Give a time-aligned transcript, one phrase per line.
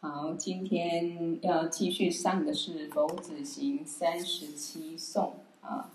[0.00, 5.34] 好，今天要继续上的是《佛子行三十七颂》
[5.66, 5.90] 啊，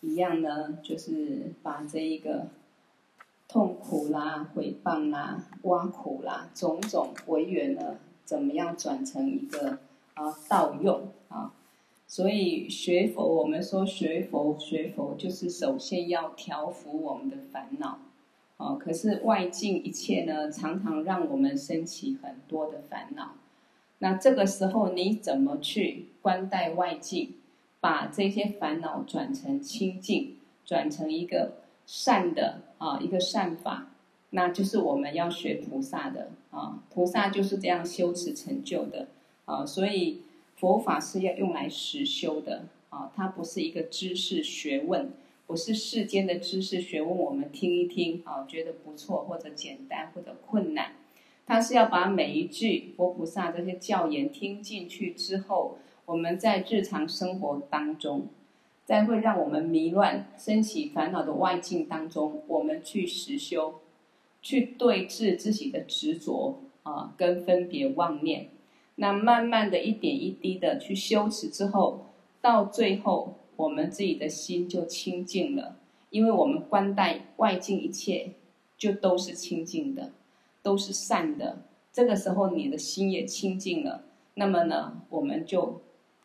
[0.00, 2.48] 一样呢，就是把这一个
[3.46, 9.78] 痛苦啦、毁谤啦、挖苦啦种种违缘呢，怎么样转成一个
[10.14, 11.54] 啊道用啊？
[12.08, 18.00] 所以学佛，我们说学佛学佛，就是首先要调伏我们的烦恼。
[18.58, 23.36] 哦，可是外境一切呢，常常让我们升起很多的烦恼。
[24.00, 27.34] 那这个时候，你怎么去观待外境，
[27.80, 31.52] 把这些烦恼转成清净，转成一个
[31.86, 33.90] 善的啊，一个善法，
[34.30, 36.82] 那就是我们要学菩萨的啊。
[36.92, 39.06] 菩萨就是这样修持成就的
[39.44, 39.64] 啊。
[39.64, 40.22] 所以
[40.56, 45.10] 佛法是要用来实修的啊，它不是一个知识学问。
[45.48, 50.92] 不是世间的知识学问，我们听一听啊，觉得不错或者简单或者困难。
[51.46, 58.26] 他是要把每一句佛菩萨这些教言听进去之后，我们在日常生活当中，
[58.84, 63.80] 在会让我们迷乱、升起烦恼的外境当中，我们去实修，
[64.42, 68.50] 去对治自己的执着啊，跟分别妄念。
[68.96, 72.04] 那慢慢的一点一滴的去修持之后，
[72.42, 73.36] 到最后。
[73.58, 78.34] 我们自己的心就清净了，因为我们观待外境一切，
[78.76, 80.12] 就都是清净的，
[80.62, 81.58] 都是善的。
[81.92, 85.80] 这个时候你的心也清净了，那么呢，我们就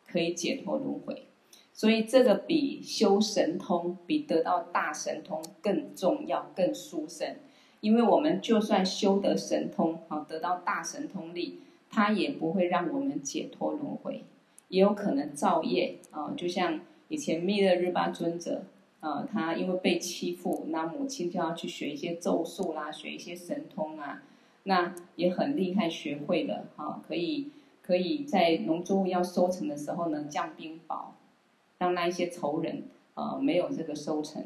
[0.06, 1.26] 可以解脱轮回。
[1.72, 7.34] 所以这个比修神通，比得到大神通更重要、更殊胜。
[7.80, 11.58] 因为我们就算修得神通，啊，得到大神通力，
[11.90, 14.22] 它也不会让我们解脱轮回，
[14.68, 16.78] 也有可能造业啊，就像。
[17.14, 18.64] 以前密勒日巴尊者，
[18.98, 24.20] 啊，他因为被欺负，那母亲就要去学一些咒术啦，学一些神通啊，
[24.64, 27.50] 那也很厉害，学会了啊，可以
[27.82, 31.10] 可以在农作物要收成的时候呢，降冰雹，
[31.78, 32.82] 让那一些仇人
[33.14, 34.44] 啊没有这个收成，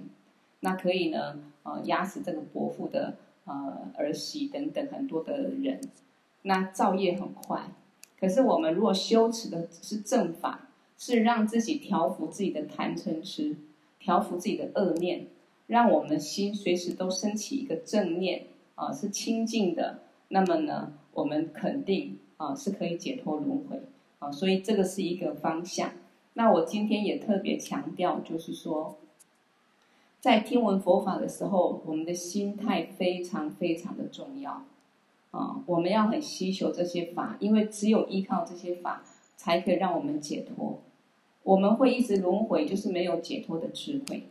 [0.60, 3.16] 那可以呢，啊压死这个伯父的
[3.46, 5.80] 呃儿媳等等很多的人，
[6.42, 7.62] 那造业很快，
[8.20, 10.66] 可是我们如果修持的是正法。
[10.98, 13.56] 是让自己调伏自己的贪嗔痴，
[14.00, 15.28] 调伏自己的恶念，
[15.68, 20.00] 让我们的心随时都升起一个正念啊，是清净的。
[20.28, 23.80] 那么呢，我们肯定啊是可以解脱轮回
[24.18, 25.92] 啊，所以这个是一个方向。
[26.34, 28.98] 那我今天也特别强调，就是说，
[30.20, 34.64] 在听闻佛法的时候，我们的心态非常非常的重要
[35.30, 39.04] 啊，我们要很希求这些法，因为只有依靠这些法，
[39.36, 40.80] 才可以让我们解脱。
[41.48, 44.24] 我们会一直轮回，就是没有解脱的智慧。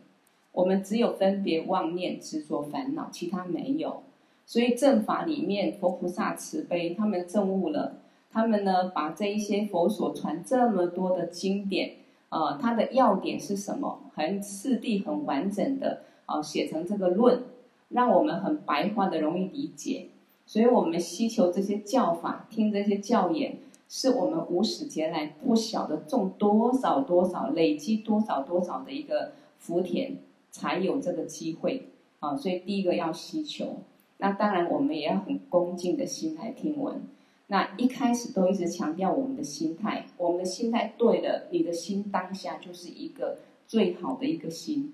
[0.52, 4.04] 我们只有分别妄念、执着烦恼，其他没有。
[4.46, 7.96] 所以正法里面，佛菩萨慈悲，他们证悟了。
[8.32, 11.96] 他们呢，把这一些佛所传这么多的经典，
[12.30, 14.00] 啊、呃，它的要点是什么？
[14.14, 17.42] 很次第、很完整的啊、呃，写成这个论，
[17.90, 20.10] 让我们很白话的容易理解。
[20.46, 23.58] 所以我们希求这些教法，听这些教言。
[23.90, 30.18] 是我们无始劫来不晓得种多少多少，累积多少多少的一个福田，
[30.52, 31.88] 才有这个机会
[32.20, 32.36] 啊！
[32.36, 33.78] 所以第一个要希求，
[34.18, 37.02] 那当然我们也要很恭敬的心来听闻。
[37.48, 44.94] 那一开始都一直强调我们的心态，我们的心态对了，你的心当下就是一个最好的一个心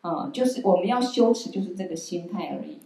[0.00, 0.30] 啊！
[0.32, 2.78] 就是我们要修持，就是这个心态而已。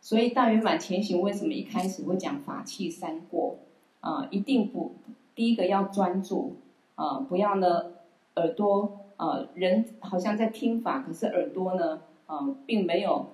[0.00, 3.58] 所以大圆满前行为什么一开始会讲法器三过？
[4.00, 4.92] 啊，一定不，
[5.34, 6.56] 第一个要专注，
[6.94, 7.92] 啊，不要呢，
[8.36, 13.26] 耳朵，啊，人好像在听法，可是耳朵呢，啊，并没有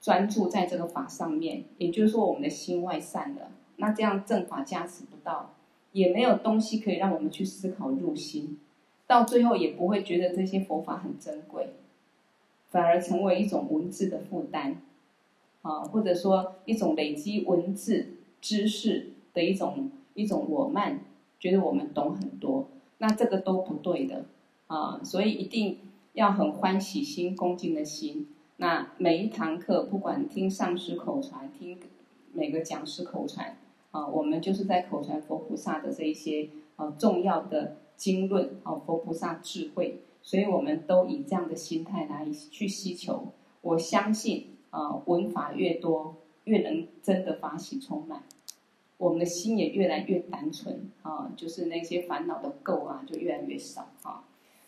[0.00, 5.50] 专注在这个法上面，也就是说，我们的心外散了，那这样正法加持不到，
[5.92, 8.58] 也没有东西可以让我们去思考入心，
[9.06, 11.74] 到最后也不会觉得这些佛法很珍贵，
[12.70, 14.76] 反而成为一种文字的负担，
[15.60, 19.90] 啊，或者说一种累积文字知识的一种。
[20.18, 20.98] 一种我慢，
[21.38, 22.68] 觉得我们懂很多，
[22.98, 24.24] 那这个都不对的
[24.66, 24.98] 啊！
[25.04, 25.78] 所以一定
[26.14, 28.26] 要很欢喜心、恭敬的心。
[28.56, 31.78] 那每一堂课，不管听上师口传，听
[32.32, 33.56] 每个讲师口传
[33.92, 43.28] 啊，我们就是在口传佛菩萨的这一些啊重要的经论啊，佛菩萨智慧，所以我们都以这样的心态来去希求。
[43.60, 48.24] 我相信啊，闻法越多，越能真的法喜充满。
[48.98, 54.24] 我们的心也越来越单纯啊，就是那些烦恼的垢啊，就越来越少啊。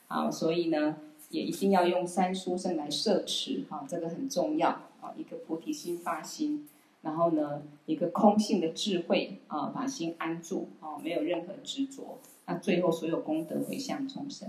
[0.06, 0.96] 好，所以呢，
[1.30, 5.12] 也一定要用三殊胜来摄持哈，这个很重要啊。
[5.16, 6.68] 一个菩提心发心，
[7.02, 14.48] 然后呢，一个空性的智慧啊，把心安住啊，没有任何执着，那最后所有功德回向众生。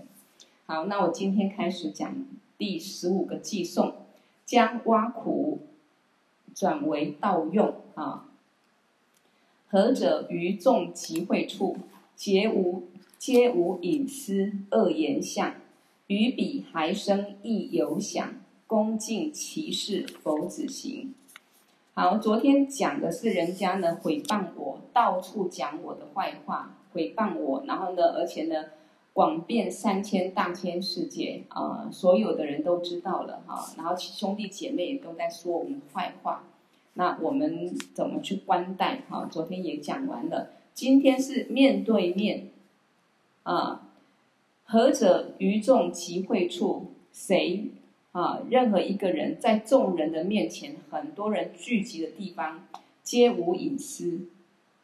[0.68, 2.16] 好，那我今天开始讲
[2.60, 3.96] 第十五个偈颂，
[4.46, 5.60] 将挖苦
[6.54, 8.28] 转为道用啊。
[9.72, 11.78] 何者于众集会处，
[12.14, 12.84] 皆无
[13.18, 15.54] 皆无隐私恶言相，
[16.08, 18.34] 于彼还生亦有想，
[18.68, 21.14] 恭敬其事否子行。
[21.94, 28.66] 好，昨天讲的是人家呢诽谤我，到处讲我的坏话，诽谤我，然后呢，而且呢，
[29.14, 36.44] 广遍三千大千世界啊、所有的人都知道了哈，然后兄弟姐妹也都在说我们的坏话。
[36.94, 39.04] 那我们怎么去观待？
[39.10, 40.52] 哈，昨天也讲完了。
[40.74, 42.50] 今天是面对面，
[43.44, 43.88] 啊，
[44.66, 46.88] 何者于众集会处？
[47.14, 47.70] 谁
[48.12, 48.42] 啊？
[48.50, 52.66] 任何一个人在众人的面前，很多人聚集的地方，
[53.04, 54.28] 皆无隐私，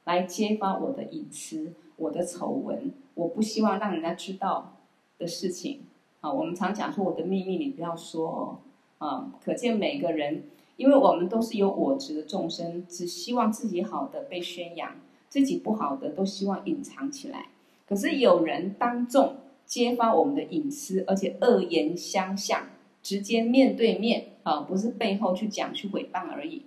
[0.05, 4.77] 来揭发我的隐私、我的丑闻，我不希望让人家知道
[5.17, 5.81] 的事情。
[6.21, 8.59] 啊，我们常讲说我的秘密，你不要说哦。
[9.05, 10.43] 啊，可见每个人。
[10.77, 14.95] 因为我们都是有我执的众生，只希望自己好的被宣扬，
[15.27, 17.49] 自己不好的都希望隐藏起来。
[17.87, 22.67] 可是有人当众揭发我们的隐私，而且恶言相向，
[23.01, 26.61] 直接面对面啊，不是背后去讲去诽谤而已，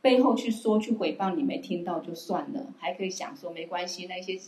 [0.00, 4.38] 背后去说去诽谤，你没听到就算了，还可以想说没关系，那些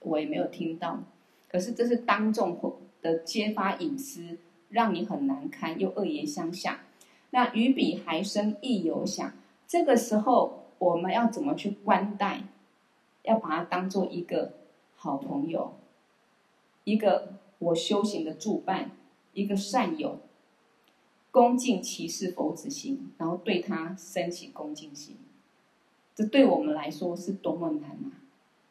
[0.00, 1.02] 我也没有听到。
[1.48, 2.58] 可是这是当众
[3.02, 4.38] 的揭发隐私，
[4.70, 6.76] 让你很难堪，又恶言相向。
[7.30, 9.32] 那于彼还生亦有想，
[9.66, 12.44] 这个时候我们要怎么去观待？
[13.22, 14.52] 要把它当做一个
[14.94, 15.74] 好朋友，
[16.84, 18.92] 一个我修行的助伴，
[19.32, 20.20] 一个善友，
[21.32, 25.16] 恭敬其事否子心，然后对他生起恭敬心。
[26.14, 28.22] 这对我们来说是多么难啊！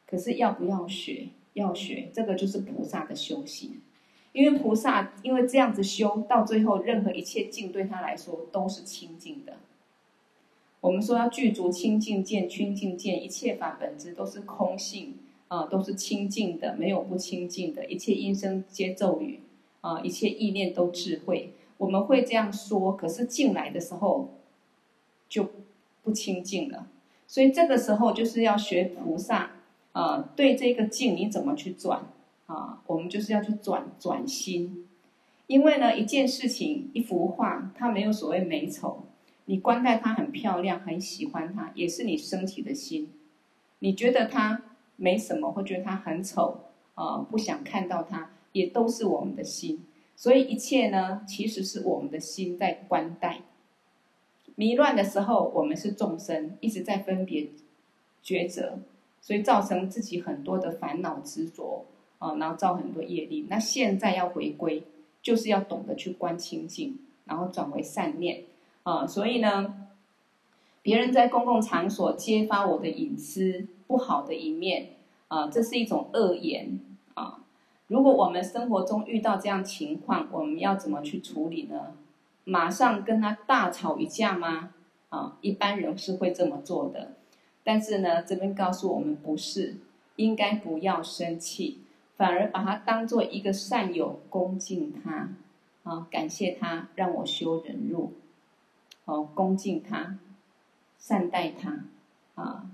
[0.07, 1.29] 可是要不要学？
[1.53, 3.81] 要学，这个就是菩萨的修行。
[4.35, 9.53] 因为菩萨因为这样子修，到最后任何一切境对他来说都是清净的。
[10.81, 15.13] 我们说要具足清净见、清净见，一切法本质都是空性
[15.47, 17.85] 啊、都是清净的，没有不清净的。
[17.85, 19.39] 一切音声皆咒语
[19.79, 21.53] 啊、一切意念都智慧。
[21.77, 24.31] 我们会这样说，可是进来的时候
[25.29, 25.47] 就
[26.03, 26.87] 不清净了。
[27.25, 29.51] 所以这个时候就是要学菩萨
[29.93, 32.05] 啊、对这个境你怎么去转？
[32.47, 34.87] 啊，我们就是要去转转心，
[35.47, 39.05] 因为呢，一件事情、一幅画，它没有所谓美丑，
[39.45, 43.09] 你观待它很漂亮，很喜欢它，也是你升起的心。
[43.79, 44.61] 你觉得它
[44.95, 49.83] 没什么，或觉得它很丑，啊，不想看到它，也都是我们的心。
[50.15, 53.41] 所以一切呢，其实是我们的心在观待。
[54.55, 57.49] 迷乱的时候，我们是众生，一直在分别
[58.23, 58.79] 抉择，
[59.19, 61.85] 所以造成自己很多的烦恼执着。
[62.25, 63.45] 啊，然后造很多业力。
[63.49, 64.83] 那现在要回归，
[65.21, 68.45] 就是要懂得去观清净，然后转为善念。
[68.81, 69.87] 啊，所以呢，
[70.81, 74.95] 别人在公共场所揭发我的隐私不好的一面，
[75.27, 76.79] 啊，这是一种恶言。
[77.13, 77.41] 啊，
[77.87, 81.93] 如果我们生活中遇到这样情况，我们要怎么去处理呢？
[82.43, 84.71] 马上跟他大吵一架吗？
[85.09, 87.13] 啊，一般人是会这么做的。
[87.63, 89.77] 但是呢，这边告诉我们不是，
[90.17, 91.79] 应该不要生气。
[92.17, 95.29] 反而把他当做一个善友，恭敬他，
[95.83, 98.13] 啊，感谢他让我修忍辱，
[99.03, 100.17] 哦，恭敬他，
[100.97, 101.85] 善待他，
[102.35, 102.69] 啊，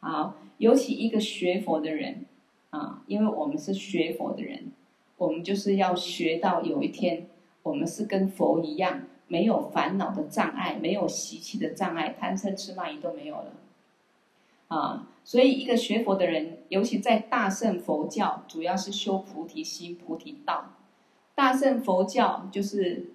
[0.00, 2.24] 好，尤其一个学佛的人，
[2.70, 4.72] 啊，因为我们是学佛的人，
[5.16, 7.26] 我们就是要学到有一天，
[7.62, 13.52] 我们是跟佛一样，没有烦恼的障碍，没有习气的障碍，贪嗔痴慢疑都没有了。
[14.68, 20.74] 啊，所以一个学佛的人，尤其在大乘佛教，主要是修菩提心、菩提道。
[21.34, 23.12] 大乘佛教就是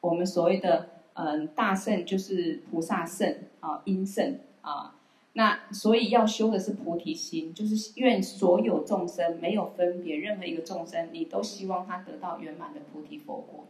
[0.00, 4.94] 我们所谓的，嗯，大乘就是菩萨乘啊，因乘啊。
[5.32, 13.64] 那所以要修的是菩提心，就是愿所有众生没有分别，任何一个众生，你都希望他得到圆满的菩提佛果。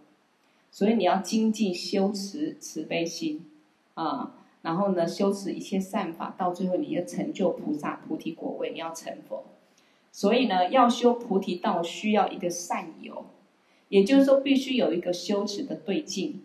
[0.71, 3.47] 所以你要精进修持慈悲心
[3.95, 4.35] 啊。
[4.63, 9.45] 然后呢，修持一切善法，到最后你要成就菩萨菩提果位，你要成佛。
[10.13, 13.27] 所以呢，要修菩提道，需要一个善友，
[13.89, 16.43] 也就是说，必须有一个修持的对境。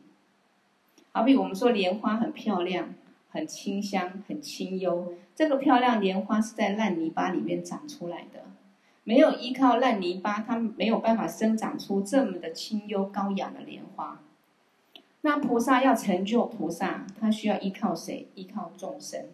[1.11, 2.93] 好比我们说莲花很漂亮，
[3.29, 5.13] 很清香，很清幽。
[5.35, 8.45] 这个漂亮莲花是在烂泥巴里面长出来的，
[9.03, 14.21] 没有依靠烂泥巴，它没有办法生长出这么的清幽高雅的莲花。
[15.21, 18.27] 那菩萨要成就菩萨，他需要依靠谁？
[18.35, 19.25] 依靠众生，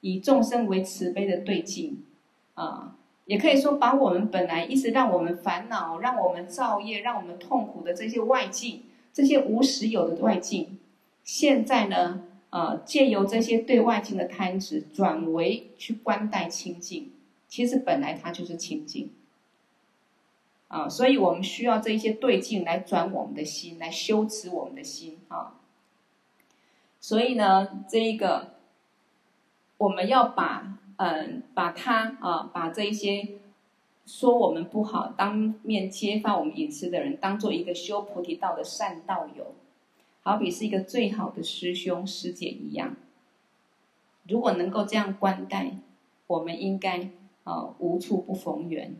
[0.00, 2.02] 以众生为慈悲的对境
[2.54, 8.82] 啊，也可以说把我们本来一直让我们烦恼、让我们造业、让我们痛苦的这些外境，
[9.12, 10.78] 这些无实有的外境，
[11.22, 17.12] 现在呢，呃，借由这些对外境的贪执，转为去观待清净，
[17.46, 19.10] 其实本来它就是清净。
[20.70, 25.58] 啊，所以我们需要这一些对境来转我们的心，来修持我们的心啊。
[27.00, 28.54] 所以呢，这一个
[29.78, 33.40] 我们要把嗯，把它啊，把这一些
[34.06, 39.54] 说我们不好、当面揭发我们隐私的人，当做一个修菩提道的善道友，
[40.22, 42.94] 好比是一个最好的师兄师姐一样。
[44.28, 45.72] 如果能够这样观待，
[46.28, 47.08] 我们应该
[47.42, 48.94] 啊，无处不逢缘。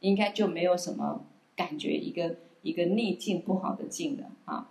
[0.00, 1.24] 应该就没有什么
[1.54, 4.70] 感觉，一个一个逆境不好的境了啊。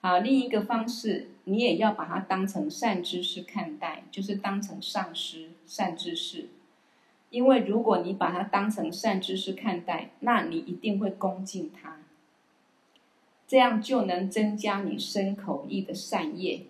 [0.00, 6.48] 好，另一个方式，你也要把它当成善知识看待，就是当成上师、善知识。
[7.30, 12.00] 因为如果你把它当成善知识看待，那你一定会恭敬他，
[13.48, 16.62] 这样就能增加你身口意的善业，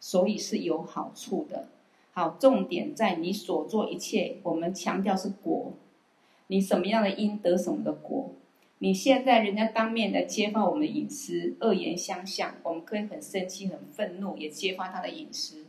[0.00, 1.68] 所以是有好处的。
[2.12, 5.72] 好，重点在你所做一切，我们强调是果。
[6.52, 8.30] 你什么样的因得什么的果？
[8.76, 15.64] 你现在人家当面来揭发我们的隐私，恶言相向，我们可以很生气、很愤怒，也揭发他的隐私，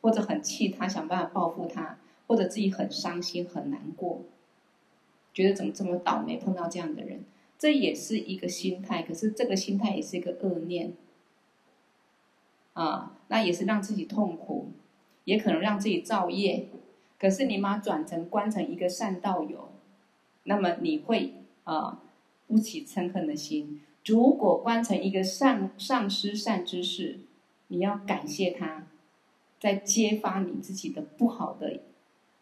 [0.00, 4.22] 或者很气他，想办法报复他，或者自己很伤心、很难过，
[5.32, 7.20] 觉得怎么这么倒霉碰到这样的人，
[7.56, 9.04] 这也是一个心态。
[9.04, 10.92] 可是这个心态也是一个恶念
[12.72, 14.70] 啊，那也是让自己痛苦，
[15.22, 16.66] 也可能让自己造业。
[17.16, 19.68] 可是你把它转成观成一个善道友。
[20.44, 22.02] 那么你会啊
[22.46, 23.80] 不起嗔恨的心。
[24.04, 27.20] 如果观成一个上上师善知识，
[27.68, 28.86] 你要感谢他，
[29.60, 31.80] 在揭发你自己的不好的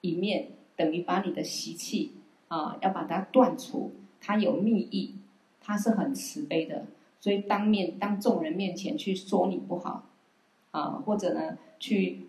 [0.01, 2.13] 一面，等于把你的习气
[2.47, 3.93] 啊要把它断除。
[4.21, 5.15] 他有密意，
[5.61, 6.87] 他是很慈悲的，
[7.21, 10.07] 所以当面当众人面前去说你不好
[10.73, 12.27] 啊，或者呢去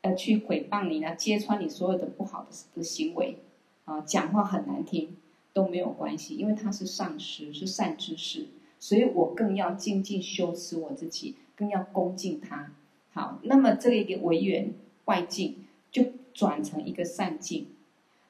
[0.00, 3.36] 呃去诽谤你呢，揭穿你所有的不好的的行为。
[3.90, 5.16] 啊，讲话很难听
[5.52, 8.46] 都没有关系，因为他是上师，是善知识，
[8.78, 12.70] 所以我更要精进修持我自己，更要恭敬他。
[13.12, 14.72] 好，那么这一个违缘
[15.06, 17.66] 外境就转成一个善境，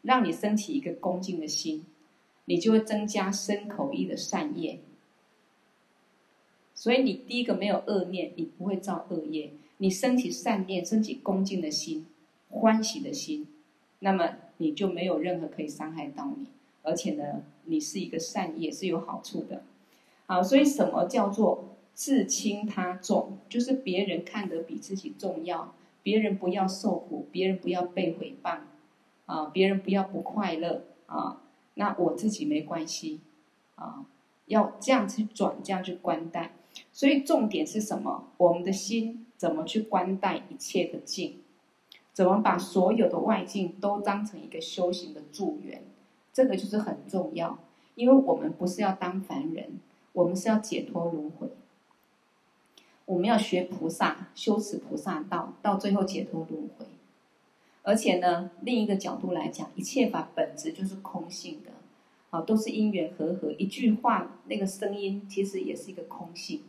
[0.01, 1.85] 让你升起一个恭敬的心，
[2.47, 4.81] 你就会增加身口意的善业。
[6.75, 12.07] 所以你第一个没有恶念，你不会造恶业，你升起善念，升起恭敬的心，
[12.49, 13.47] 欢喜的心，
[13.99, 14.37] 那么。
[14.61, 16.47] 你就没有任何可以伤害到你，
[16.83, 19.63] 而且呢，你是一个善也，是有好处的。
[20.27, 23.39] 好，所以什么叫做自轻他重？
[23.49, 28.59] 就是别人看得比自己重要，别人不要受苦，别人不要被诽谤，
[29.25, 31.43] 啊，别人不要不快乐啊，
[31.75, 33.21] 那我自己没关系
[33.77, 34.05] 啊，
[34.47, 36.53] 要这样去转，这样去观待。
[36.93, 38.29] 所以重点是什么？
[38.37, 41.40] 我们的心怎么去观待一切的境？
[42.13, 45.83] 怎么把所有的外境都当成一个修行的助缘？
[46.33, 47.59] 这个就是很重要，
[47.95, 49.81] 因为我们不是要当凡人，
[50.13, 51.49] 我们是要解脱轮回。
[53.07, 56.87] 我们要学菩萨，修持菩萨道，到最后解脱轮回。
[57.83, 61.71] 而且呢，另一个角度来讲，一切法本质就是空性的，
[62.31, 63.51] 啊，都是因缘和合。
[63.59, 66.63] 一句话，那个声音其实也是一个空性。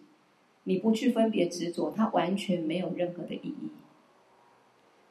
[0.64, 3.70] 你不去分别执着，它完全没有任何的意义。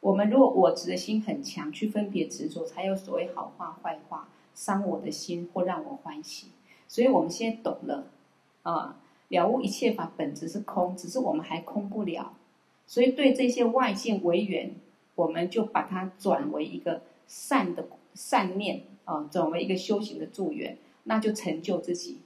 [0.00, 6.49] 我们如果我执的心很强，去分别执着，才有所谓好话坏话，伤我的心或让我欢喜。
[6.88, 8.07] 所以我们现在懂了，
[8.62, 8.97] 啊，
[9.28, 12.33] 了悟一切法本质是空，只是我们还空不了。
[12.87, 14.75] 所以对这些外境为缘，
[15.14, 22.19] 我们就把它转为一个善的善念啊，转为一个修行的助缘，那就成就自己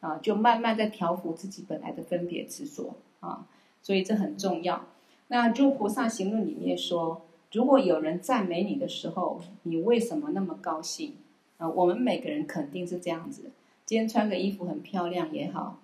[0.00, 3.46] 啊，就慢慢在调伏自己本来的分别执着啊。
[3.82, 4.86] 所以这很重要。
[5.30, 11.16] 那《诸菩萨行论》里面说，如果有人赞美你的时候，你为什么那么高兴？
[11.58, 13.50] 啊，我们每个人肯定是这样子。
[13.84, 15.80] 今天穿个衣服很漂亮也好，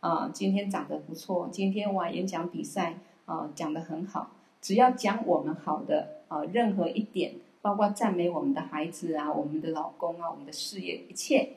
[0.00, 11.50] 啊，今天长得不错，今天哇演讲比赛啊讲得很好，只要讲我们好的啊，任何一点，包括赞美我们的孩子啊、我们的老公啊、我们的事业，一切，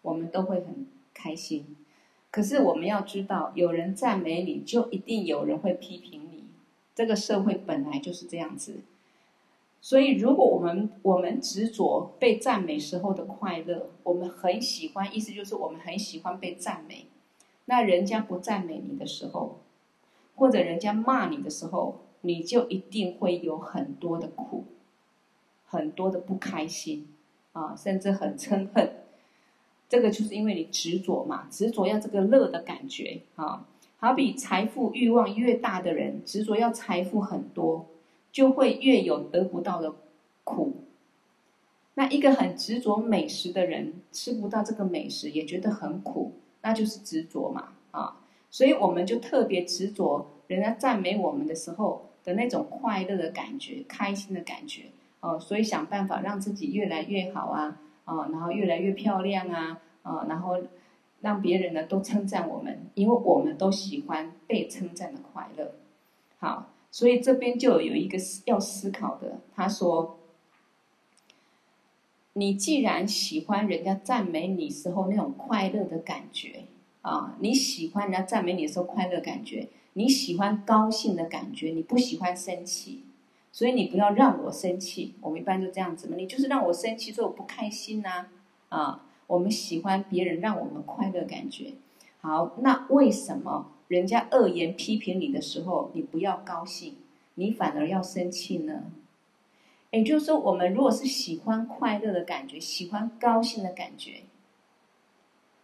[0.00, 1.76] 我们都会很开心。
[2.30, 6.17] 可是我们要知道，有人赞美你，就一定有人会批评。
[6.98, 8.80] 这个社会本来就是这样子，
[9.80, 17.06] 所以如果我们我们执着被赞美时候的快乐，我们很喜欢，意思就是我们很喜欢被赞美，
[17.66, 19.60] 那人家不赞美你的时候，
[20.34, 24.64] 或者人家骂你的时候，你就一定会有很多的苦，
[25.68, 27.06] 很多的不开心
[27.52, 28.92] 啊，甚至很嗔恨。
[29.88, 33.64] 这个就是因为你执着嘛，执着要这个乐的感觉啊。
[34.00, 37.86] 好比财富欲望越大的人，执着要财富很多，
[38.30, 39.92] 就会越有得不到的
[40.44, 40.84] 苦。
[41.94, 48.20] 那一个很执着美食的人，吃不到这个美食也觉得很苦，那就是执着嘛啊。
[48.52, 54.82] 所以我们就特别执着人家赞美我们的时候的那种快乐的感觉、开心的感觉
[55.18, 55.40] 哦。
[55.40, 60.56] 所以想办法让自己越来越好啊啊，然后越来越漂亮啊啊，然后。
[61.20, 65.72] 让别人呢都称赞我们，因为我们都喜欢被称赞的快乐。
[66.38, 69.40] 好，所以这边就有一个要思考的。
[69.54, 70.20] 他说
[72.34, 76.66] ：“你既然喜欢人家赞美你时候那种快乐的感觉
[77.02, 83.02] 啊，你喜欢人家赞美你的时候快乐感觉，你喜欢高兴的感觉，你不喜欢生气，
[83.50, 85.14] 所以你不要让我生气。
[85.20, 88.26] 我们一般就这样子嘛，你就是让我生气，说我不开心呐，
[88.68, 91.74] 啊。”我们喜欢别人让我们快乐感觉，
[92.22, 96.96] 好，那为什么人家恶言批评你的时候，你不要高兴，
[97.34, 98.84] 你反而要生气呢？
[99.90, 104.22] 也就是说，我们如果是喜欢快乐的感觉，喜欢高兴的感觉，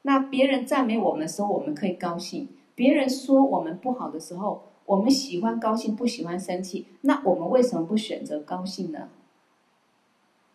[0.02, 6.86] 那别人赞美我们的时候，我们可以高兴；别人说我们不好的时候，我们喜欢高兴，不喜欢生气。
[7.00, 9.08] 那我们为什么不选择高兴呢？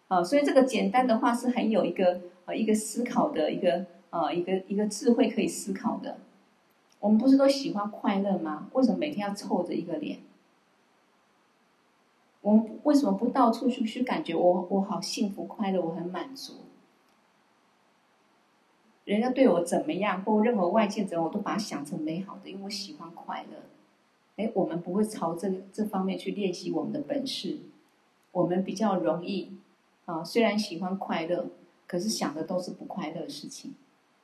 [0.09, 2.21] 啊，所以这个简单的话是很有一个。
[2.55, 6.17] 一个思考的一个呃一个一个智慧可以思考的，
[6.99, 8.69] 我们不是都喜欢快乐吗？
[8.73, 10.19] 为什么每天要臭着一个脸？
[12.41, 16.53] 我们为什么不到处去去感觉我我好幸福快乐，我很满足？
[19.03, 23.57] 人家对我怎么样，或任何外界怎样，我都把它想成美好的，因为我喜欢快乐。
[24.37, 27.59] 哎，我们不会朝这这方面去练习我们的本事，
[28.31, 29.57] 我们比较容易
[30.05, 31.47] 啊，虽然喜欢快乐。
[31.89, 33.73] 可是想的都是不快乐的事情，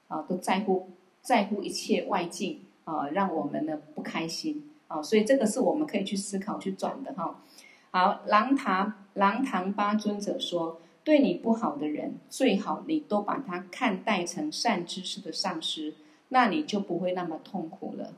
[0.08, 0.88] 啊，都在乎
[1.24, 7.42] 在乎一切外境啊，让我们呢不开心啊，所以这个是我们可以去思考去转的哈。
[7.90, 15.96] 好，狼堂狼堂巴尊者说，对你不好的人，最好你都把他看待成善知识的上师，
[16.30, 18.14] 那你就不会那么痛苦了。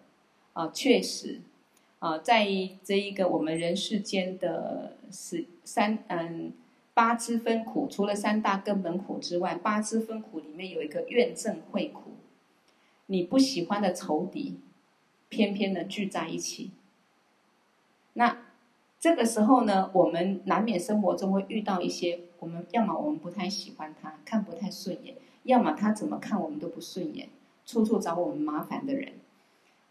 [0.51, 1.39] 啊，确实，
[1.99, 2.45] 啊，在
[2.83, 6.51] 这一个我们人世间的十三嗯。
[6.97, 12.13] 八支分苦，除了三大根本苦之外，八支分苦里面有一个怨憎会苦。
[13.05, 14.57] 你不喜欢的仇敌，
[15.29, 16.71] 偏偏的聚在一起。
[18.13, 18.39] 那
[18.99, 27.29] 这个时候呢，我们难免生活中会遇到一些，我们要么我们不太喜欢他，看不太顺眼；要么他怎么看我们都不顺眼，
[27.63, 29.13] 处处找我们麻烦的人。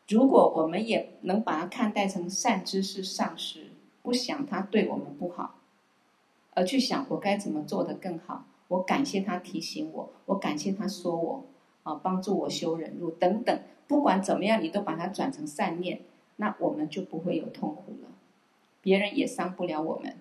[0.09, 3.69] 如果我们也能把他看待成善知识上师，
[4.03, 5.56] 不想他对我们不好。
[6.57, 11.45] 而去想我该怎么做得更好，我感谢他提醒我，我感谢他说我，
[11.83, 16.01] 啊，帮助我修忍辱等等，不管怎么样，你都把它转成善念，
[16.37, 18.09] 那我们就不会有痛苦了，
[18.81, 20.16] 别人也伤不了我们。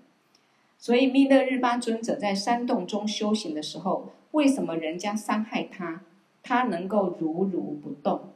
[0.78, 6.02] 所以密勒日巴尊者在山洞中修行的时候，为什么人家伤害他，
[6.43, 8.32] 他能够如如不动？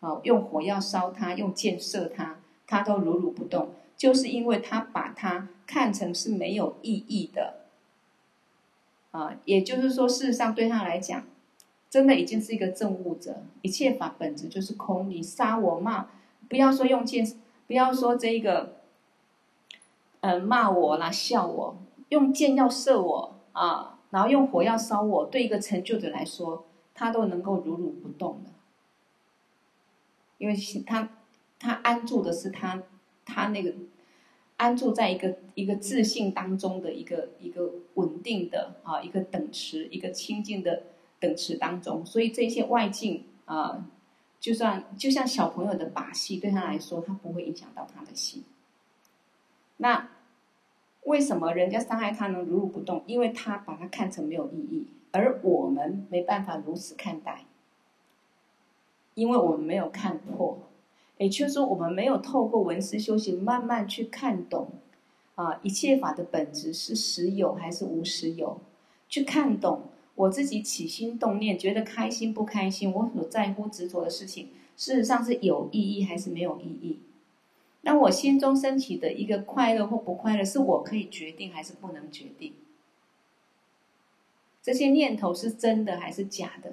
[0.00, 2.36] 啊，用火药烧他，用箭射他，
[2.66, 3.70] 他都如如不动。
[3.96, 7.60] 就是因为他把它看成是没有意义的，
[9.10, 11.24] 啊，也就是说，事实上对他来讲，
[11.88, 13.42] 真的已经是一个证悟者。
[13.62, 15.08] 一切法本质就是空。
[15.08, 16.08] 你杀我骂，
[16.46, 17.26] 不要说用剑，
[17.66, 18.76] 不要说这一个，
[20.20, 21.78] 嗯、骂我啦，笑我，
[22.10, 28.50] 用剑要射我啊，然后用火要烧我，对一个成就者来说，他都能够如如不动的，
[30.36, 30.54] 因为
[30.84, 31.08] 他
[31.58, 32.82] 他安住的是他。
[33.26, 33.74] 他那个
[34.56, 40.84] 安住在一个一个自信当中的一个一个稳定的啊一个等持一个清净的
[41.20, 43.86] 等持当中，所以这些外境啊，
[44.40, 48.44] 就算就像小朋友的把戏，对他来说，他不会影响到他的心。
[49.78, 50.08] 那
[51.04, 53.02] 为什么人家伤害他能如如不动？
[53.06, 57.44] 因为他把他看成没有意义，而我们没办法如此看待，
[59.14, 60.58] 因为我们没有看破。
[61.18, 64.68] 也就是说，我们没有透过闻思修行，慢慢去看懂，
[65.34, 68.60] 啊，一切法的本质是实有还是无实有？
[69.08, 76.98] 去看懂我自己起心动念，觉得开心不开心，我所在乎执着的事情，事实上是有意义还是没有意义？
[77.82, 82.52] 那我心中升起的一个快乐或不快乐，是我可以决定还是不能决定？
[84.60, 86.72] 这些念头是真的还是假的？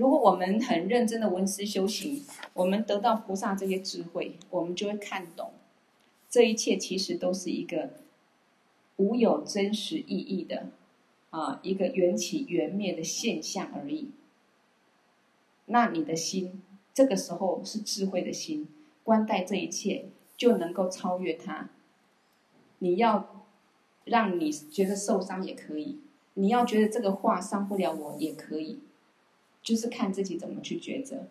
[0.00, 5.52] 如果我们很认真的闻思修行，我们得到菩萨这些智慧，我们就会看懂，
[6.30, 7.90] 这一切其实都是一个
[8.96, 10.68] 无有真实意义的
[11.28, 14.08] 啊，一个缘起缘灭的现象而已。
[15.66, 16.62] 那你的心，
[16.94, 18.66] 这个时候是智慧的心，
[19.04, 21.68] 观待这一切，就能够超越它。
[22.78, 23.44] 你要
[24.04, 25.98] 让你觉得受伤也可以，
[26.32, 28.80] 你要觉得这个话伤不了我也可以。
[29.62, 31.26] 就是看自己怎么去抉择，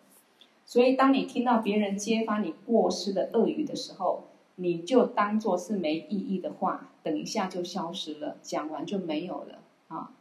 [0.64, 10.12] 所以当你听到别人揭发你过失的恶语的时候，你就当做是没意义的话，等一下就消失了，讲完就没有了啊。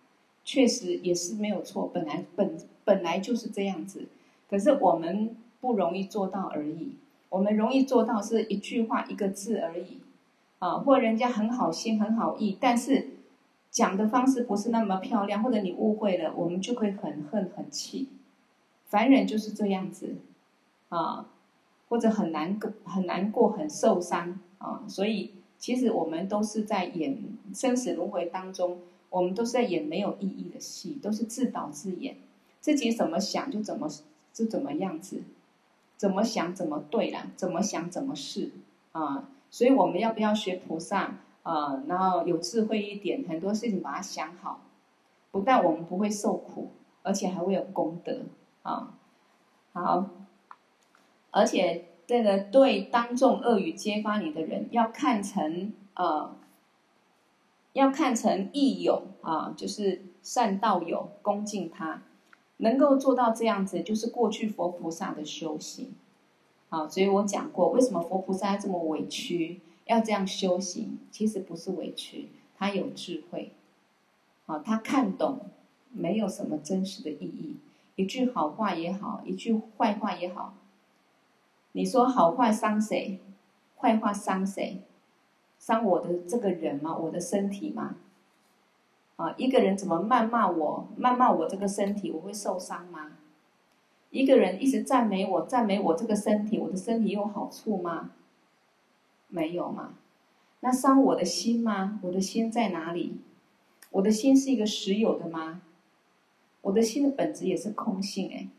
[0.43, 4.07] 确实也是没有错，本来本本来就是这样子，
[4.49, 6.95] 可是我们不容易做到而已。
[7.29, 9.99] 我们容易做到是一句话一个字而已
[10.57, 13.18] 啊，或人家很好心很好意，但是。
[13.79, 18.09] 讲的方式不是那么漂亮，或者你误会了，我们就会很恨很气。
[18.87, 20.15] 凡人就是这样子，
[20.89, 21.25] 啊，
[21.87, 24.83] 或者很难过、很难过、很受伤啊。
[24.89, 32.17] 所以，其实我们都是在演生死轮回当中，我们都是在演没有意义的戏，都是自导自演，
[32.59, 33.87] 自己怎么想就怎么
[34.33, 35.23] 就怎么样子，
[35.95, 38.51] 怎么想怎么对了，怎么想怎么是
[38.91, 39.29] 啊。
[39.49, 41.15] 所以，我们要不要学菩萨？
[41.43, 44.61] 啊、然后有智慧一点，很多事情把它想好，
[45.31, 46.71] 不但我们不会受苦，
[47.01, 48.23] 而且还会有功德
[48.61, 48.93] 啊。
[49.71, 50.09] 好，
[51.31, 56.35] 而且这个对当众恶语揭发你的人，要看成呃，
[57.73, 62.01] 要看成义友啊，就是善道友，恭敬他，
[62.57, 65.93] 能够做到这样子，就是过去佛菩萨的修行。
[66.69, 69.61] 好，所以我讲过，为什么佛菩萨这么委屈？
[69.89, 73.53] 要这样修行，其实不是委屈，他有智慧，
[74.45, 75.39] 啊，他看懂，
[75.91, 77.55] 没有什么真实的意义。
[77.95, 80.53] 一句好话也好，一句坏话也好，
[81.71, 83.17] 你说好话伤谁？
[83.77, 84.83] 坏话伤谁？
[85.57, 86.95] 伤我的这个人吗？
[86.95, 87.95] 我的身体吗？
[89.15, 90.87] 啊，一个人怎么谩骂我？
[90.99, 93.13] 谩骂我这个身体，我会受伤吗？
[94.11, 98.11] 一个人一直赞美我，赞美我这个身体，我的身体有好处吗？
[99.29, 99.93] 没有嘛？
[100.59, 101.99] 那伤我的心吗？
[102.03, 103.17] 我的心在哪里？
[103.91, 105.61] 我的心是一个实有的吗？
[106.61, 108.49] 我的心的本质也是空性哎。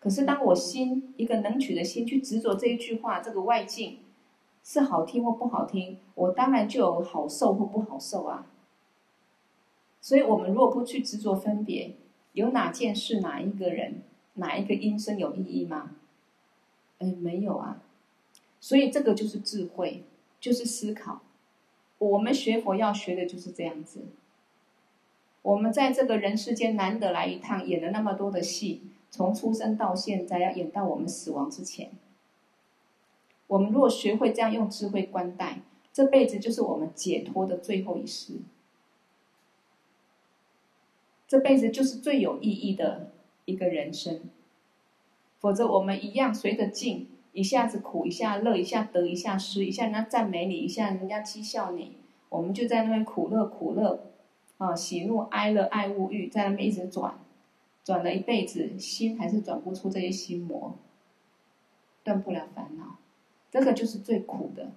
[0.00, 3.98] 可是当我心一个能取的心去执着这一句话，这个外境
[4.64, 8.46] 是好听或不好听，我当然就有好受或不好受啊。
[10.00, 11.96] 所以我们如果不去执着分别，
[12.32, 14.02] 有哪件事、哪一个人、
[14.34, 15.96] 哪一个音声有意义吗？
[16.98, 17.82] 哎，没有啊。
[18.60, 20.02] 所以这个就是智慧，
[20.40, 21.22] 就是思考。
[21.98, 24.06] 我们学佛要学的就是这样子。
[25.42, 31.90] 我们在这个人世间难得来一趟，演了那么多的戏，从出生到现在，要演到我们死亡之前。
[33.46, 35.60] 我们如果学会这样用智慧观待，
[35.92, 38.34] 这辈子就是我们解脱的最后一世。
[41.26, 43.10] 这辈子就是最有意义的
[43.44, 44.20] 一个人生。
[45.40, 47.08] 否则，我们一样随着境。
[47.32, 51.92] 一下子苦，一下乐，一下得，一下失，一下人家赞美你，一下人家讥笑你，
[52.28, 54.06] 我们就在那边苦乐苦乐，
[54.56, 57.18] 啊，喜怒哀乐爱恶欲，在那边一直转，
[57.84, 60.74] 转了一辈子，心还是转不出这些心魔，
[62.02, 62.96] 断不了烦恼，
[63.50, 64.70] 这个就是最苦的。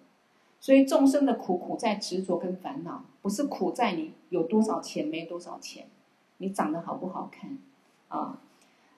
[0.60, 5.88] 所以众生的苦苦在执着跟烦恼，不是苦在你有多少钱没多少钱，
[6.38, 7.58] 你长得好不好看，
[8.10, 8.40] 啊，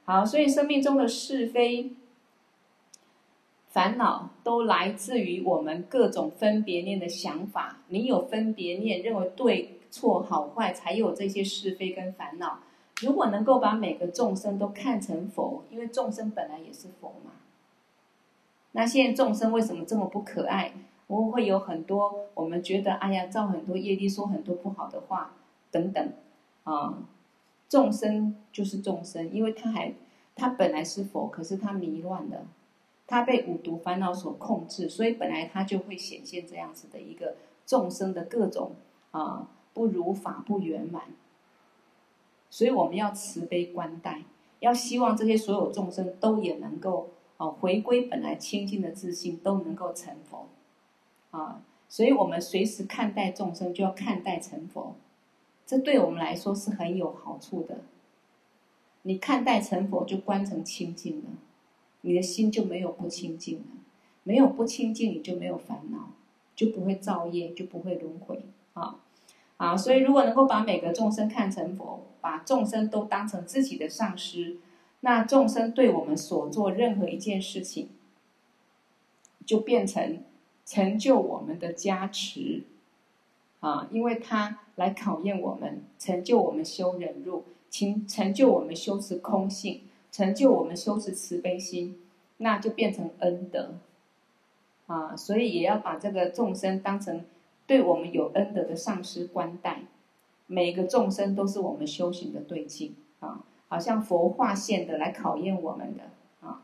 [0.04, 1.94] 好，所以生命中的是非。
[3.74, 7.80] 烦恼都来自于我们各种分别念的想法。
[7.88, 12.60] 你有分别念，认为对错好坏，才有这些是非跟烦恼。
[13.02, 17.32] 如果能够把每个众生都看成佛，因为众生本来也是佛嘛。
[18.74, 20.74] 那现在众生为什么这么不可爱？
[21.08, 25.34] 我会有很多我们觉得，哎呀，造很多业力，说很多不好的话，
[25.72, 26.14] 等等。
[26.64, 27.00] 啊，
[27.68, 29.92] 众生就是众生，因为他还
[30.36, 32.46] 他本来是佛，可是他迷乱了。
[33.08, 37.36] 他被五毒烦恼所控制，所以本来他就会显现这样子的一个
[37.66, 38.72] 众生的各种
[39.12, 41.04] 啊不如法不圆满。
[42.50, 44.24] 所以我们要慈悲观待，
[44.60, 50.48] 要希望这些所有众生都也能够啊回归本来清净的自信，都能够成佛
[51.32, 51.62] 啊。
[51.90, 54.96] 所以我们随时看待众生，就要看待成佛，
[55.66, 57.82] 这对我们来说是很有好处的。
[59.04, 61.30] 你看待成佛，就观成清净了。
[62.06, 63.66] 你的心就没有不清净了，
[64.24, 66.12] 没有不清净，你就没有烦恼，
[66.56, 68.42] 就不会造业，就不会轮回
[68.74, 69.00] 啊！
[69.58, 74.58] 啊，所以如果能够把每个众生看成佛，把众生都当成自己的上师，
[75.00, 77.88] 那众生对我们所做任何一件事情，
[79.46, 80.24] 就变成
[80.66, 82.64] 成就我们的加持，
[83.62, 89.82] 啊，因为他来考验我们，成就我们修忍辱，成成就我们修持空性，
[90.14, 92.00] 成就我们修持慈悲心，
[92.38, 93.74] 那就变成恩德，
[94.88, 97.26] 啊，所以也要把这个众生当成
[97.68, 99.82] 对我们有恩德的上师观待，
[100.48, 102.96] 每个众生都是我们修行的对境。
[103.20, 103.44] 啊。
[103.70, 106.04] 好像佛化现的来考验我们的。
[106.48, 106.62] 啊，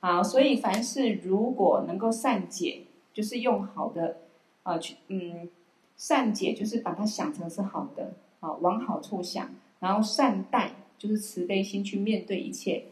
[0.00, 2.82] 好，所以凡事如果能够善解，
[3.14, 4.18] 就是用好的
[4.62, 5.48] 啊去嗯
[5.96, 9.48] 善解，就是把它想成是好的啊，往好处想，
[9.80, 12.84] 然后善待，就是慈悲心去面对一切，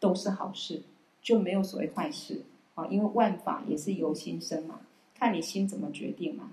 [0.00, 0.82] 都是好事，
[1.22, 2.42] 就没有所谓坏事
[2.74, 4.80] 啊，因为万法也是由心生嘛，
[5.14, 6.50] 看你心怎么决定嘛，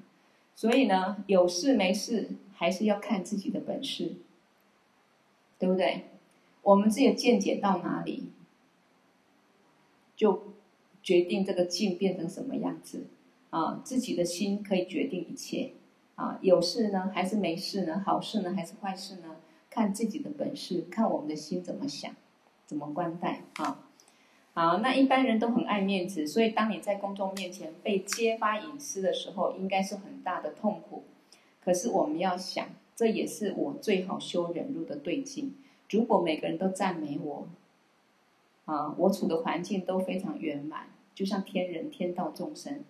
[0.55, 4.15] 所以呢，有事没事还是要看自己的本事。
[5.57, 6.03] 对不对？
[6.63, 8.25] 我们自己的见解到哪里，
[10.17, 10.53] 就
[11.01, 13.05] 决定这个境变成什么样子
[13.51, 13.81] 啊！
[13.81, 15.71] 自己的心可以决定一切
[16.15, 16.37] 啊！
[16.41, 18.03] 有事呢，还是没事呢？
[18.05, 19.37] 好事呢，还是坏事呢？
[19.75, 22.15] 看自己的本事，看我们的心怎么想，
[22.65, 23.83] 怎么观待啊！
[24.53, 31.03] 好，那一般人都很爱面子，所以当你在公众面前被揭发隐私的时候，应该是很大的痛苦。
[31.61, 32.69] 可是我们要想。
[32.97, 35.53] 这也是我最好修忍辱的对境。
[35.89, 37.45] 如果每个人都赞美我，
[38.63, 42.85] 啊，我处的环境都非常圆满，就像天人、天道众生，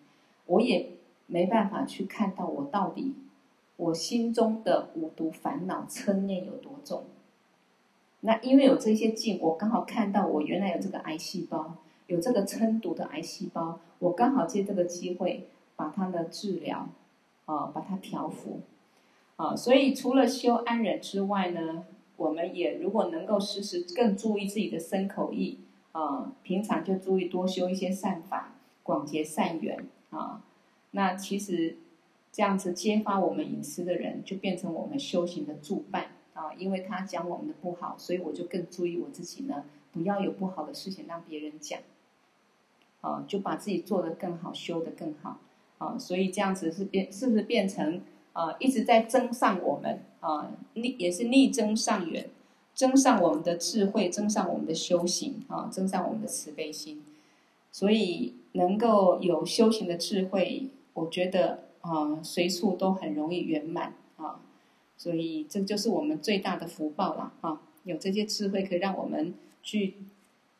[0.46, 0.92] 我也
[1.26, 3.16] 没办法去看到我到底
[3.78, 7.04] 我心中的五毒烦恼嗔念有多重。
[8.22, 11.76] 那因为有这些境，我刚好看到我原来有这个癌细胞，
[12.08, 16.88] 有这个嗔毒的癌细胞，我刚好借这个机会把它的治疗，
[17.46, 18.62] 啊，把它调伏。
[19.36, 21.84] 啊，所以除了修安忍之外呢，
[22.16, 25.60] 我们也如果能够时时更注意自己的身口意
[25.92, 30.42] 啊，平常就注意多修一些善法，广结善缘啊。
[30.92, 31.78] 那其实
[32.36, 41.80] 这样子揭发我们隐私的人，就变成我们修行的助伴啊，因为他讲我们的不好，所以我就更注意我自己呢，不要有不好的事情让别人讲，
[43.00, 45.40] 啊，就把自己做得更好，修得更好
[45.78, 45.98] 啊。
[45.98, 48.02] 所以这样子是变，是不是变成？
[48.34, 52.30] 啊，一直在增上我们啊，逆也是逆增上缘，
[52.74, 57.02] 增上我们的智慧，增上我们的修行啊，增上我们的慈悲心。
[57.72, 64.42] 所以能够有修行的智慧，我觉得啊，随处都很容易圆满啊。
[64.98, 67.62] 所以这就是我们最大的福报了啊！
[67.84, 69.96] 有这些智慧，可以让我们去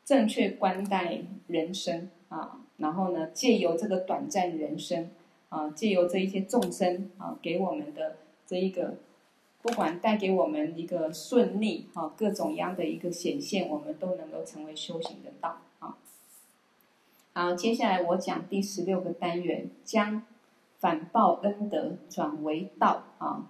[0.04, 5.10] 正确观待人生啊，然后呢，借由这个短暂人生。
[5.48, 8.96] 啊，借由这一些众生啊，给我们的这一个，
[9.62, 15.96] 不管带给我们一个顺利啊，各种样的一个显现，我们都能够成为修行的道啊。
[17.32, 20.24] 好，接下来我讲第十六个单元，将
[20.78, 23.48] 反报恩德转为道啊。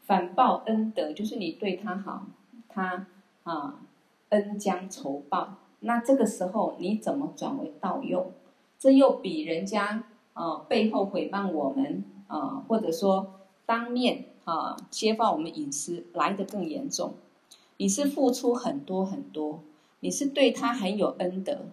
[0.00, 2.26] 反报恩德就是你对他好，
[2.68, 3.06] 他
[3.44, 3.80] 啊
[4.30, 5.54] 恩将仇报。
[5.80, 8.32] 那这个时候你怎么转为道用？
[8.78, 10.04] 这又比人家。
[10.34, 13.34] 啊，背后诽谤我们啊，或者说
[13.66, 17.12] 当面啊揭发我们隐私来得更严重。
[17.76, 19.62] 你是付出很多很多，
[20.00, 21.66] 你是对他很有恩德，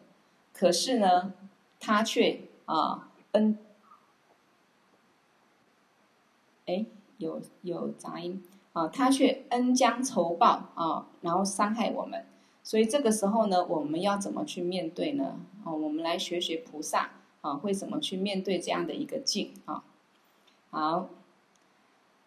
[0.51, 1.32] 可是呢，
[1.79, 3.58] 他却啊恩，
[6.69, 6.86] 哎，
[7.17, 12.25] 有有杂音啊，他却恩将仇报啊，然后伤害我们。
[12.62, 15.39] 所以这个时候呢，我们要怎么去面对呢？
[15.63, 17.12] 啊，我们来学学菩萨。
[17.41, 19.86] 啊，会怎么去面对这样的一个境啊？
[20.71, 21.08] 好，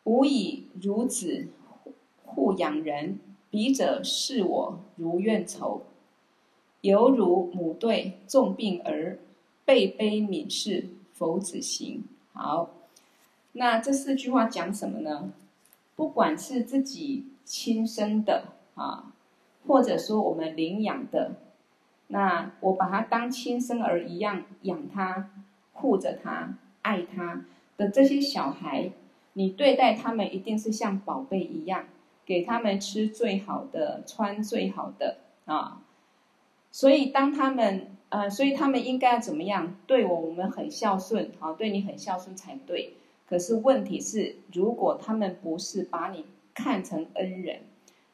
[0.05, 1.49] 吾以孺子
[2.25, 5.83] 护养人，彼者视我如怨仇，
[6.81, 9.19] 犹如母对重病儿，
[9.67, 12.05] 悲悲悯视佛子行。
[12.33, 12.71] 好，
[13.53, 15.33] 那这四句话讲什么呢？
[15.95, 19.13] 不管是自己亲生的啊，
[19.67, 21.33] 或者说我们领养的。
[22.09, 25.31] 那我把他当亲生儿一样养他、
[25.73, 27.45] 护着他、爱他
[27.77, 28.91] 的这些小孩，
[29.35, 31.87] 你对待他们一定是像宝贝一样，
[32.27, 35.81] 给他们吃最好的、穿最好的啊。
[36.71, 39.75] 所以当他们呃，所以他们应该要怎么样？
[39.87, 42.95] 对我，我们很孝顺，好，对你很孝顺才对。
[43.29, 47.61] 可是问题是，如果他们不是把你看成恩人，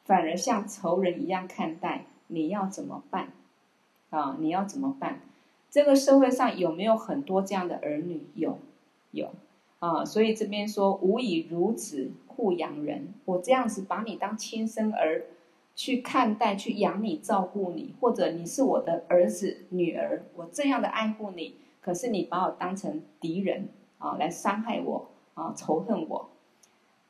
[0.05, 3.33] 反而像仇人一样看待，你要怎么办？
[4.09, 5.21] 啊，你要怎么办？
[5.69, 8.25] 这个社会上有没有很多这样的儿女？
[8.33, 8.57] 有，
[9.11, 9.31] 有
[9.79, 10.03] 啊。
[10.03, 15.25] 所以这边说，吾以孺子护养人，我这样子把你当亲生儿，
[15.75, 23.67] 去看待、去养你、照顾你，或者你是我的儿子、女儿，我这样的爱护你，可是你把我当成敌人
[23.99, 26.29] 啊，来伤害我啊，仇恨我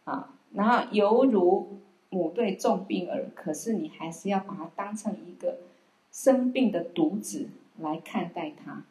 [0.04, 5.60] 啊，然后犹如母对重病儿，可是你还是要把它当成一个
[6.12, 8.84] 生病的独子来看待他，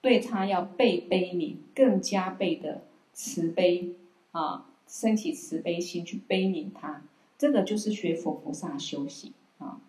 [0.00, 3.94] 对他要倍悲悯，更加倍的慈悲
[4.32, 7.02] 啊，升起慈悲心去悲悯他。
[7.38, 9.80] 这个就是学佛菩萨修行啊，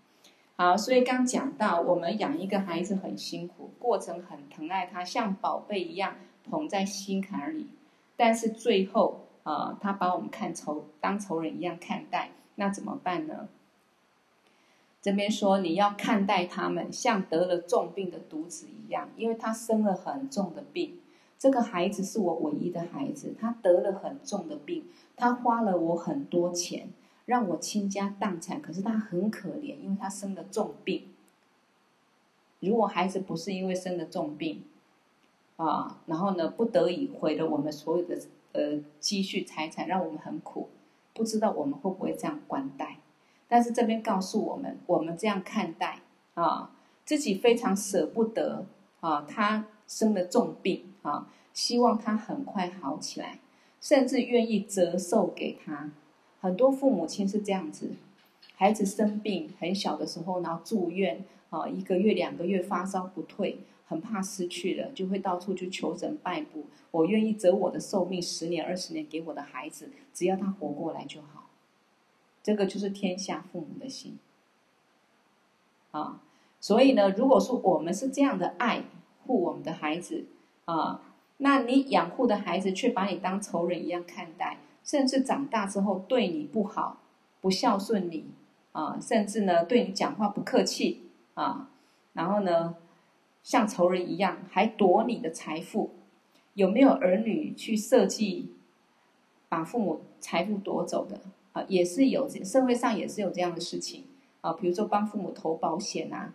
[0.55, 6.15] 好，所以刚讲到我们养一个孩子很辛苦，过程很疼爱他，像宝贝一样
[6.49, 7.67] 捧在心坎里，
[8.17, 13.47] 但是最后啊，他把我们看仇当仇人一样看待，那怎么办呢？
[15.01, 20.99] 这边说你要看待他们像得了重病的独子一样，因为他生了很重的病，
[21.37, 24.85] 这个孩子是我唯一的孩子，他得了很重的病，
[25.15, 26.89] 他花了我很多钱。
[27.25, 31.03] 让我倾家荡产，可是他很可怜，因为他生了重病。
[32.59, 34.63] 如果孩子不是因为生了重病，
[35.59, 38.17] 啊，然后呢，不得已毁了我们所有的
[38.53, 40.69] 呃积蓄财产，让我们很苦，
[41.13, 42.99] 不知道我们会不会这样关待。
[43.49, 45.99] 但是这边告诉我们，我们这样看待
[46.35, 46.71] 啊，
[47.03, 48.65] 自己非常舍不得
[49.01, 53.39] 啊，他生了重病啊，希望他很快好起来，
[53.81, 55.91] 甚至愿意折寿给他。
[56.39, 57.89] 很多父母亲是这样子，
[58.55, 66.61] 孩子生病很小的时候，然后住院啊，一个月两个月发烧不退，很怕失去了，就会到处去求神拜佛。
[66.91, 71.49] 我愿意折我的寿命十年二十年给我的孩子，只要他活过来就好。
[72.43, 74.19] 这个就是天下父母的心
[75.89, 76.21] 啊。
[76.59, 78.83] 所以呢，如果说我们是这样的爱
[79.25, 80.25] 护我们的孩子
[80.65, 81.01] 啊，
[81.37, 84.59] 那你养护的孩子却把你当仇人一样看待。
[84.83, 87.01] 甚至长大之后对你不好，
[87.41, 88.25] 不孝顺你
[88.71, 91.69] 啊，甚至呢对你讲话不客气啊，
[92.13, 92.75] 然后呢
[93.43, 95.91] 像仇人一样，还夺你的财富。
[96.53, 98.53] 有没有儿女去设计
[99.47, 101.21] 把父母财富夺走的
[101.53, 101.63] 啊？
[101.67, 104.03] 也是有，社会上也是有这样的事情
[104.41, 104.53] 啊。
[104.53, 106.33] 比如说帮父母投保险啊，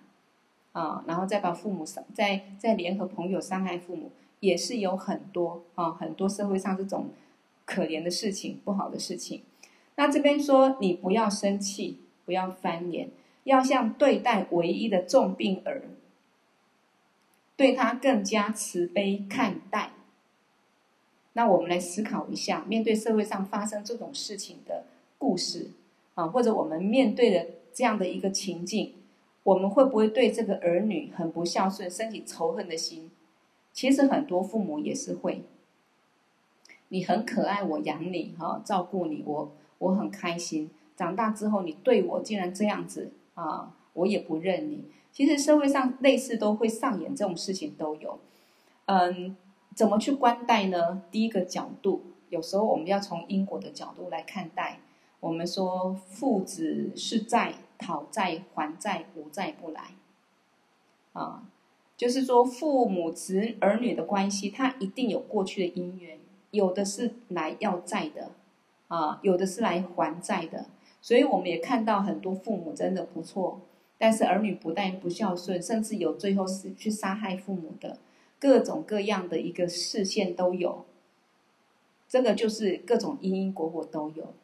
[0.72, 7.08] 啊，然后再把父母伤，再再联合朋友伤害父母，也是有很多啊，很多社会上这种。
[7.66, 9.40] 可怜的事情，不好的事情。
[9.96, 13.08] 那这边说，你不要生气，不要翻脸，
[13.44, 15.84] 要像对待唯一的重病儿，
[17.56, 19.92] 对他更加慈悲看待。
[21.34, 24.84] 那我们来思考一下，面对社会上发生这种事情的
[25.18, 25.70] 故事
[26.14, 28.94] 啊，或者我们面对的这样的一个情境，
[29.42, 33.10] 我们会不会对这个儿女很不孝顺，生起仇恨的心？
[33.72, 35.42] 其实很多父母也是会。
[36.88, 40.70] 你很可爱，我养你哈，照顾你，我我很开心。
[40.94, 44.84] 长大之后，你对我竟然这样子啊，我也不认你。
[45.14, 48.18] 其实社会上类似都会上演这种事情都有。
[48.86, 49.36] 嗯，
[49.74, 51.02] 怎么去关待呢？
[51.10, 54.80] 第一个角度，有时候我们要从因果的角度来看待。
[55.20, 59.92] 我们说父子是债，讨债还债，无债不来。
[61.12, 61.44] 啊，
[61.96, 66.18] 就是说父母子儿女的关系，它一定有过去的因缘。
[66.50, 68.32] 有的是来要债的，
[68.88, 70.66] 啊，有的是来还债的，
[71.00, 73.60] 所以我们也看到很多父母真的不错，
[74.04, 77.96] 但是儿女不但不孝顺，甚至有最后是去杀害父母的，
[78.38, 80.84] 各种各样的一个事件都有。
[82.06, 84.34] 这个就是各种因因果果都有，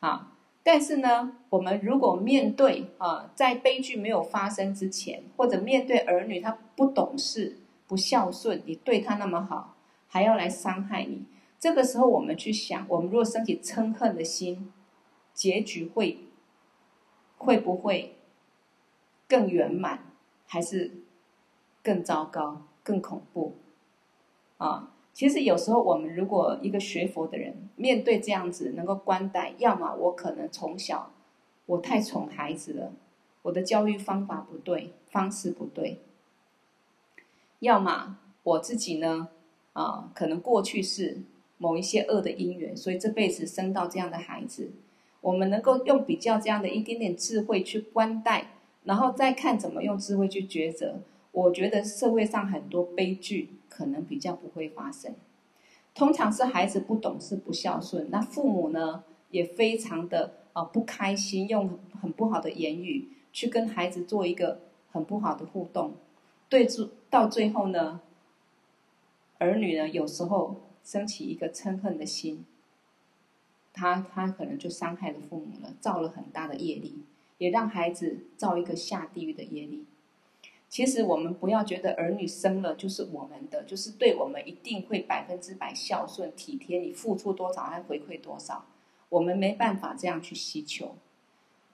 [0.00, 9.76] 啊，但是呢，我们如果面对啊，在悲剧没有发生之前，或者面对儿女他不懂事、不孝顺，你对他那么好。
[10.08, 11.24] 还要来伤害你，
[11.58, 14.70] 这个时候我们去想，我们如果升起嗔恨的心，
[15.32, 16.18] 结局会
[17.38, 18.18] 会不会
[19.34, 19.98] 更圆满，
[20.46, 20.92] 还是
[21.82, 23.54] 更糟糕、更恐怖？
[24.58, 31.10] 啊，其实有时候我们如果一个学佛的人面对这样子能够关待，要么我可能从小
[31.66, 32.92] 我太宠孩子了，
[33.42, 35.96] 我的教育方法不对，方式不对；
[37.58, 39.30] 要么我自己呢？
[39.72, 41.22] 啊，可能过去是
[41.58, 44.70] 某一些恶的因缘，所以这辈子生到这样的孩子，
[45.20, 48.52] 我们能够用比较这样的一点点智慧去关待，
[48.84, 51.00] 然后再看怎么用智慧去抉择。
[51.32, 55.14] 我觉得社会上很多悲剧可能比较不会发生。
[55.94, 64.60] 通常是孩子不懂事、不孝顺，那父母呢也非常的啊不开心，用很不好的言语去跟孩子做一个
[64.90, 65.94] 很不好的互动，
[66.48, 68.00] 对住到最后呢。
[69.38, 72.46] 儿女呢，有时候升起一个嗔恨的心，
[73.72, 77.00] 他他可能就伤害了父母了，造了很大的业力。
[77.38, 79.84] 也让孩子造一个下地狱的业力。
[80.68, 88.64] 其实我们不要觉得儿女生了就是我们的，就是对我们一定会百分之百孝顺体贴，你付出多少还回馈多少，
[89.08, 90.96] 我们没办法这样去希求。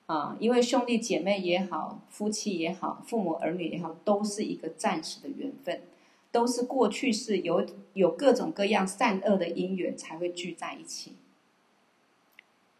[0.05, 5.83] 啊，因为兄弟姐妹也好，夫妻也好，父母儿女也好，都是一个暂时的缘分，
[6.33, 11.13] 都是过去是有有各种各样善恶的因缘才会聚在一起。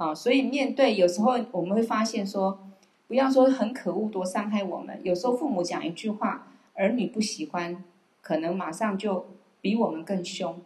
[0.01, 2.59] 啊，所以面对有时候我们会发现说，
[3.07, 7.85] 不要说很可恶多伤害我们，有时候父母讲一句话，儿女不喜欢，
[8.23, 9.27] 可能马上就
[9.61, 10.59] 比我们更凶。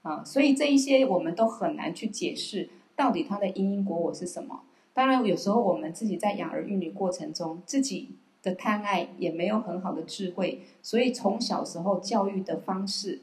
[0.00, 4.62] 啊，所以这一些我们都很难去解释，到底他的因因果果是什么。
[4.94, 8.12] 当然，有时候我们自己在养儿育女过程中，自己
[8.42, 13.20] 的贪爱也没有很好的智慧，所以从小时候教育的方式，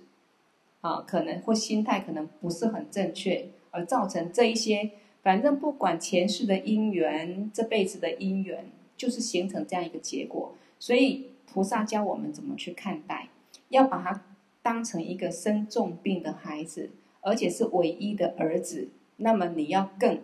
[0.81, 4.91] 啊，可能或心态可能不是很正确，而造成这一些。
[5.21, 10.55] 反正不管前世的因缘，这辈子的因缘，就是形成这样一个结果。
[10.79, 13.27] 所以菩萨教我们怎么去看待，
[13.67, 14.23] 要把他
[14.61, 20.21] 当成一个生重病的孩子，而且是唯一的儿子，那么你要更。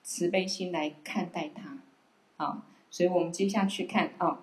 [0.00, 1.80] 慈悲心来看待他，
[2.38, 4.40] 啊，所以我们接下去看啊，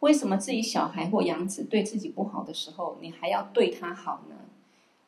[0.00, 4.34] 为什么自己小孩或养子对自己不好的时候，你还要对他好呢？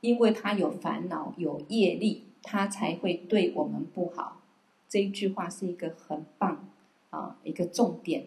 [0.00, 4.40] 因为他有烦恼、有业力，他才会对我们不好。
[4.88, 6.68] 这一句话是一个很棒
[7.10, 8.26] 啊，一个重点，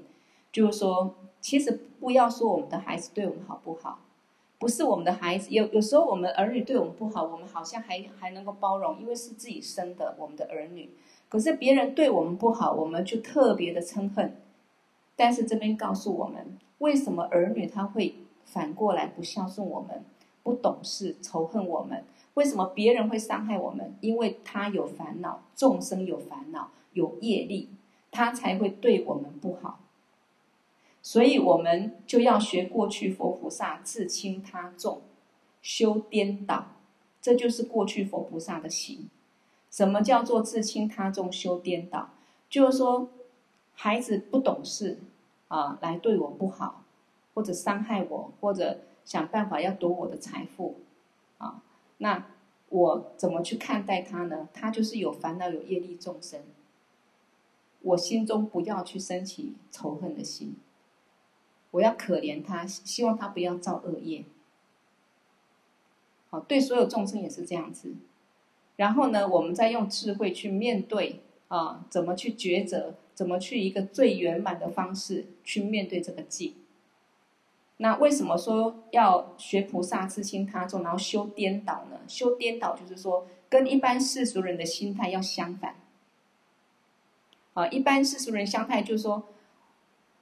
[0.51, 3.99] 就是说，其实不要说我们的孩子对我们好不好。
[4.57, 10.89] 不是我们的孩子，有有时候我们儿女对我们不好，我们好像还还能够包容，因为是自己生的我们的儿女。
[11.30, 14.36] 可是别人对我们不好，我们就特别的憎恨。
[15.15, 20.03] 但是这边告诉我们，为什么儿女他会反过来不孝顺我们、
[20.44, 22.04] 不懂事、仇恨我们？
[22.36, 23.96] 为什么别人会伤害我们？
[24.02, 27.70] 因为他有烦恼，众生有烦恼，有业力，
[28.12, 29.80] 他才会对我们不好。
[31.02, 35.02] 所以我们就要学过去佛菩萨自轻他重，
[35.62, 36.68] 修颠倒，
[37.22, 39.10] 这就是过去佛菩萨的行。
[39.72, 42.10] 什么叫做自轻他重修颠倒？
[42.50, 43.10] 就是说，
[43.74, 45.00] 孩子不懂事
[45.48, 46.84] 啊，来对我不好，
[47.34, 48.80] 或者伤害我，或者
[49.10, 50.76] 想办法要夺我的财富
[51.39, 51.64] 啊，
[51.97, 52.28] 那
[52.70, 54.47] 我怎么去看待他呢？
[54.53, 56.39] 他就是有烦恼、有业力众生，
[57.82, 60.57] 我心中不要去升起仇恨的心。
[61.72, 64.26] 我要可怜他，希望他不要造恶业。
[66.30, 67.95] 好，对所有众生也是这样子。
[68.76, 76.53] 然后呢，我们再用智慧去面对啊，怎么去抉择，怎么去一个最圆满的方式去面对这个境。
[77.82, 81.99] 那为什么说要学菩萨自轻他重，然后修颠倒呢？
[82.07, 85.75] 修颠倒就是说，跟一般世俗人的心态要相反。
[87.53, 89.23] 啊，一般世俗人相态就是说。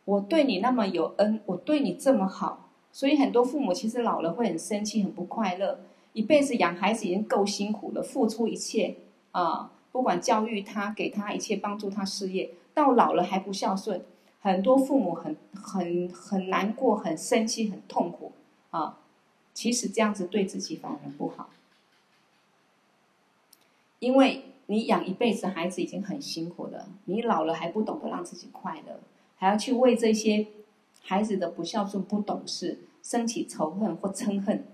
[0.08, 5.82] 我对你那么有恩，我对你这么好，所以很多父母其实老了会很生气，很不快乐。
[6.14, 8.96] 一辈子养孩子已经够辛苦了，付出一切
[9.34, 14.02] 啊，不管教育他，给他一切帮助他事业，到老了还不孝顺，
[14.48, 18.32] 很多父母很很很难过，很生气，很痛苦
[18.72, 18.98] 啊。
[19.54, 21.50] 其实这样子对自己反而不好，
[24.00, 29.00] 因为你养一辈子孩子已经很辛苦了，你老了还不懂得让自己快乐。
[29.36, 30.48] 还要去为这些
[31.02, 34.66] 孩子的不孝顺、不懂事，生起仇恨或嗔恨，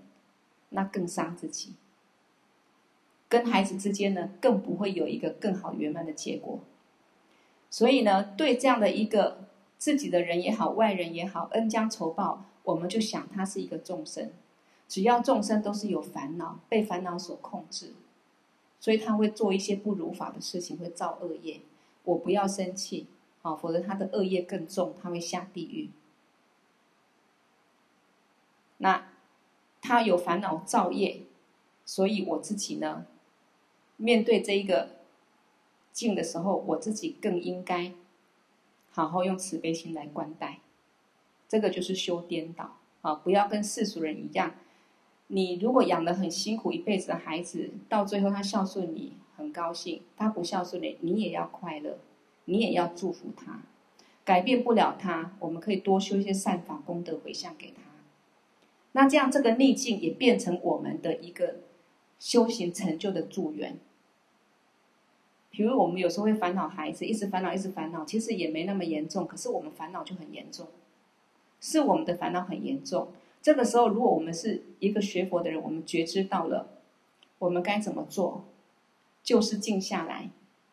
[0.70, 1.72] 那更伤自己。
[3.28, 6.60] 跟孩子之间呢，更不会有一个更好圆满的结果。
[7.70, 9.43] 所以呢，对这样的一个
[9.84, 14.32] 自己的人也好，外人也好，恩将仇报，我们就想他是一个众生。
[14.88, 17.92] 只要众生都是有烦恼，被烦恼所控制，
[18.80, 21.60] 所以他会做一些不如法的事情，会造恶业。
[22.04, 23.08] 我不要生气。
[23.42, 25.90] 啊，否则他的恶业更重，他会下地狱。
[28.78, 29.06] 那
[29.82, 31.24] 他有烦恼造业，
[31.84, 33.04] 所以我自己呢，
[33.98, 34.92] 面对这一个
[35.92, 37.92] 境的时候，我自己更应该
[38.94, 40.60] 好好用慈悲心来观待。
[41.48, 44.54] 这个就是修颠倒啊，不要跟世俗人一样。
[45.26, 51.98] 你如果养得很辛苦一辈子的孩子，到最后他孝顺你，很高兴；他不孝顺你，你也要快乐。
[52.46, 53.62] 你也要祝福他，
[54.24, 57.82] 改变不了他，我们可以多修一些善法功德回向给他。
[58.92, 61.56] 那这样这个逆境也变成我们的一个
[62.20, 63.78] 修行成就的助缘。
[65.56, 70.66] 比如我们有时候会烦恼孩子，一直烦恼，一直烦恼，其实也没那么严重，可是我们烦恼就很严重，
[71.60, 73.12] 是我们的烦恼很严重。
[73.40, 76.80] 这个时候，如果我们是一个学佛的人，我们觉知到了，
[77.38, 78.44] 我们该怎么做？
[79.22, 80.30] 就是静下来，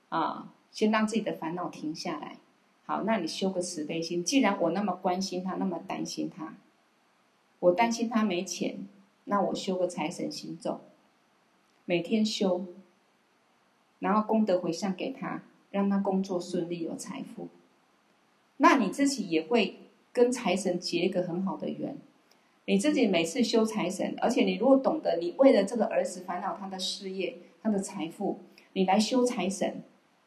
[0.10, 0.52] 啊。
[0.72, 2.38] 先让自己的烦恼停下来。
[2.86, 4.24] 好，那你修个慈悲心。
[4.24, 6.56] 既然我那么关心他，那么担心他，
[7.60, 8.88] 我担心他没钱，
[9.26, 10.80] 那我修个财神心咒，
[11.84, 12.66] 每天修，
[14.02, 17.47] 然后功德回向给他，让他工作顺利，有财富。
[18.58, 19.78] 那你自己也会
[20.12, 21.95] 跟财神结一个很好的缘。
[22.66, 28.39] 你自己每次修财神，而且你如果懂得，你为了这个儿子烦恼他的事业、他的财富，
[28.74, 29.84] 你来修财神，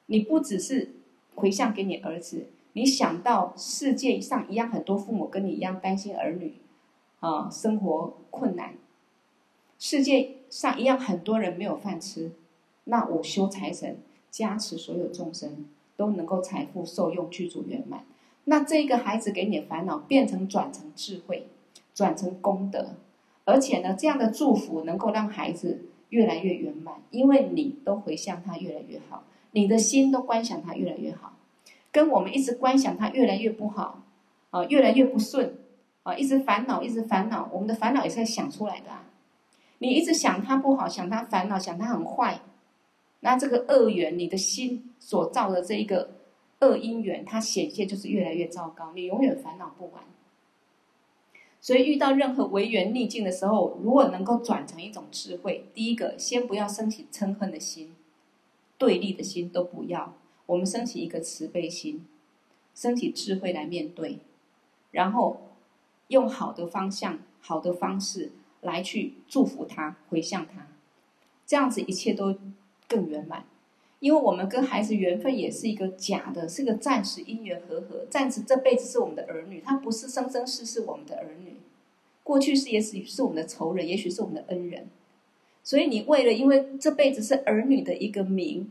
[0.06, 0.94] 你不只是
[1.34, 2.46] 回向给你儿子。
[2.74, 6.54] 你想到世界上一样，很多父母跟你一样担心儿女，
[7.20, 8.74] 啊，生活困难。
[9.78, 12.32] 世界上一样，很多人没有饭吃。
[12.84, 13.98] 那我修财神，
[14.30, 15.66] 加持所有众生
[15.96, 18.04] 都能够财富受用，具足圆满。
[18.44, 21.46] 那这个孩子给你的烦恼变成转成智慧，
[21.94, 22.96] 转成功德，
[23.44, 31.32] 而且呢，这样的祝福能够让孩子越来越圆满，因为你都回向他越来越好，你的心都观想他越来越好。
[31.90, 34.02] 跟我们一直观想他越来越不好，
[34.50, 35.54] 啊，越来越不顺，
[36.02, 37.48] 啊，一直烦恼，一直烦恼。
[37.52, 39.04] 我们的烦恼也是在想出来的啊。
[39.78, 42.40] 你一直想他不好，想他烦恼，想他很坏，
[43.24, 46.10] 那这个恶缘，你的心所造的这一个
[46.60, 48.92] 恶因缘，它显现就是越来越糟糕。
[48.94, 50.04] 你永远烦恼不完。
[51.58, 57.94] 所以遇到任何违缘逆境的时候，如果能够转成一种智慧，第一个，先不要升起嗔恨的心，
[58.76, 60.14] 对立的心都不要。
[60.44, 62.04] 我们升起一个慈悲心，
[62.74, 64.18] 升起智慧来面对，
[64.90, 65.40] 然后
[66.08, 70.66] 用好的方向、好的方式来去祝福他、回向他，
[71.46, 72.36] 这样子一切都
[72.94, 73.44] 更圆满。
[74.00, 81.56] 因为我们跟孩子缘分也是一个假的，是个暂时因缘和合，暂时这辈子是我们的儿女，他不是生生世世我们的儿女。
[82.22, 84.86] 过去是也许是我们的仇人，也许是我们的恩人，
[85.62, 88.70] 所以你为了因为这辈子是儿女的一个名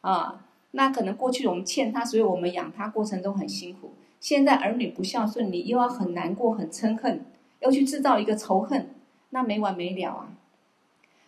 [0.00, 0.40] 啊。
[0.72, 3.92] 那可能过去我们欠他，所以我们养他过程中很辛苦。
[4.18, 7.24] 现在儿女不孝顺，你又要很难过、很嗔恨，
[7.60, 8.88] 要去制造一个仇恨，
[9.30, 10.33] 那没完没了啊！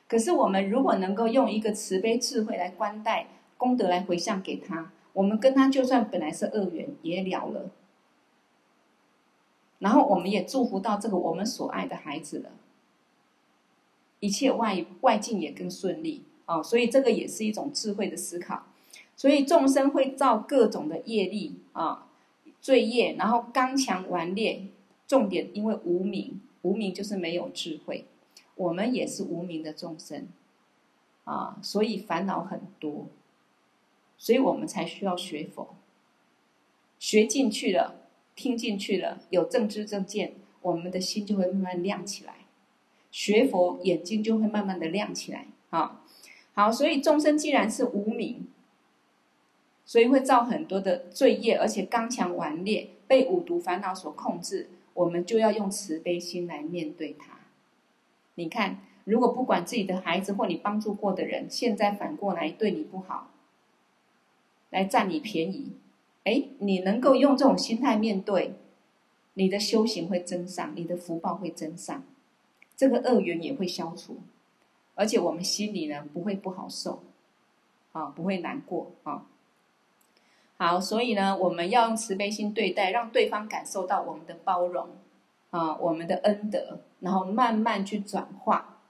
[0.08, 3.26] 可是我们如果能够用一个慈悲智慧来观待
[3.56, 7.70] 功德来回向给他，我们跟他就算本来是恶缘也了了。
[9.78, 12.50] 然后我们也祝福到这个我们所爱的孩子了，
[14.20, 16.62] 一切外外境也更顺利啊！
[16.62, 18.64] 所以这个也是一种智慧的思考。
[19.16, 22.06] 所以众生会造各种的业力啊，
[22.60, 24.66] 罪业，然后刚强顽劣。
[25.08, 28.06] 重点因为无明，无明就是没有智慧。
[28.56, 30.26] 我们也是无明的众生
[31.24, 33.06] 啊，所以烦恼很多，
[34.18, 35.76] 所以我们才需要学佛。
[36.98, 42.34] 学进去了，听进去了，有正知正见，我们的心就会慢慢亮起来。
[43.10, 46.02] 学佛，眼睛就会慢慢的亮起来啊。
[46.54, 48.48] 好，所以众生既然是无明。
[49.88, 54.68] 所以会造很多的罪业，而且刚强顽劣，被五毒烦恼所控制。
[54.94, 57.35] 我们就要用慈悲心来面对它。
[58.36, 63.30] 你看，如果不管自己的孩子或你帮助过的人，现在反过来对你不好，
[64.70, 65.72] 来占你便宜，
[66.24, 68.54] 哎，你能够用这种心态面对，
[69.34, 72.04] 你的修行会增上，你的福报会增上，
[72.76, 74.18] 这个恶缘也会消除，
[74.94, 77.02] 而且我们心里呢不会不好受，
[77.92, 79.26] 啊，不会难过啊。
[80.58, 84.88] 好，所以呢，我们要用慈悲心对待，让对方感受到我们的包容，
[85.50, 88.80] 啊，我们的恩德，然后慢慢去转化，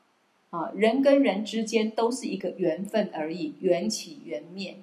[0.50, 4.76] 啊，人跟人之间都是一个缘分而已，缘起缘灭，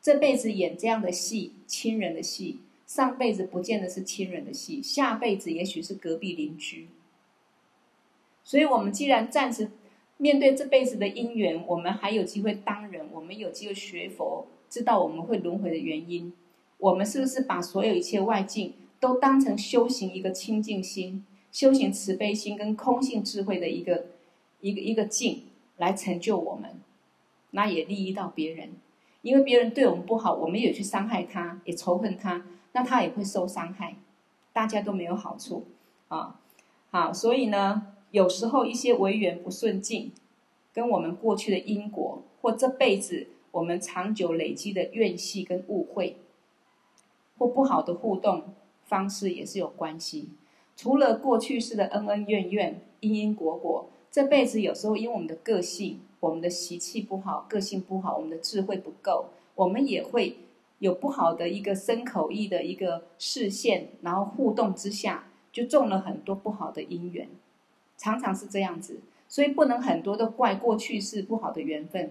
[0.00, 6.88] 这辈子演这样的戏，亲人的戏，上辈子不见得是亲人的戏，下辈子也许是隔壁邻居。
[8.42, 9.70] 所以，我们既然暂时
[10.16, 14.46] 面对这辈子的因缘，我们还有机会当人，我们有机会学佛。
[14.68, 16.32] 知道我们会轮回的原因，
[16.78, 24.06] 我们是不是把所有一切外境都当成修行一个清净心、修行慈悲心跟空性智慧的一个
[24.60, 25.44] 一个一个境
[25.76, 26.80] 来成就我们？
[27.50, 28.70] 那也利益到别人，
[29.22, 33.96] 因为别人对我们不好，我们也去伤害他，也仇恨他，那他也会受伤害，
[34.52, 35.66] 大家都没有好处
[36.08, 36.40] 啊。
[36.90, 40.12] 好，所以呢，有时候一些违缘不顺境，
[40.72, 43.28] 跟我们过去的因果或这辈子。
[43.52, 46.18] 我们长久累积的怨气跟误会，
[47.36, 50.28] 或不好的互动方式也是有关系。
[50.80, 59.26] 除了过去式的恩恩怨怨、因因果果，这辈子有时候因为我们的个性、我们的习气不好、个性不好、我们的智慧不够，
[59.56, 60.38] 我们也会
[60.78, 67.28] 有不好的一个身口意的一个视线，然后互动之下就种了很多不好的因缘，
[67.98, 69.00] 常常是这样子。
[69.28, 72.10] 所以不能很多都怪过去式不好的缘分。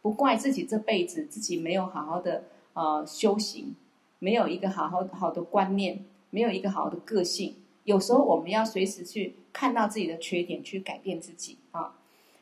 [0.00, 2.44] 不怪自己这辈子自己没有好好的
[2.74, 3.74] 呃修行，
[4.20, 7.56] 没有一个好好好的观念，没有一个好的个性。
[7.86, 11.94] 有时候我们要随时去看到自己的缺点，去改变自己啊。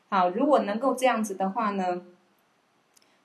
[0.09, 2.03] 好，如果能够这样子的话呢，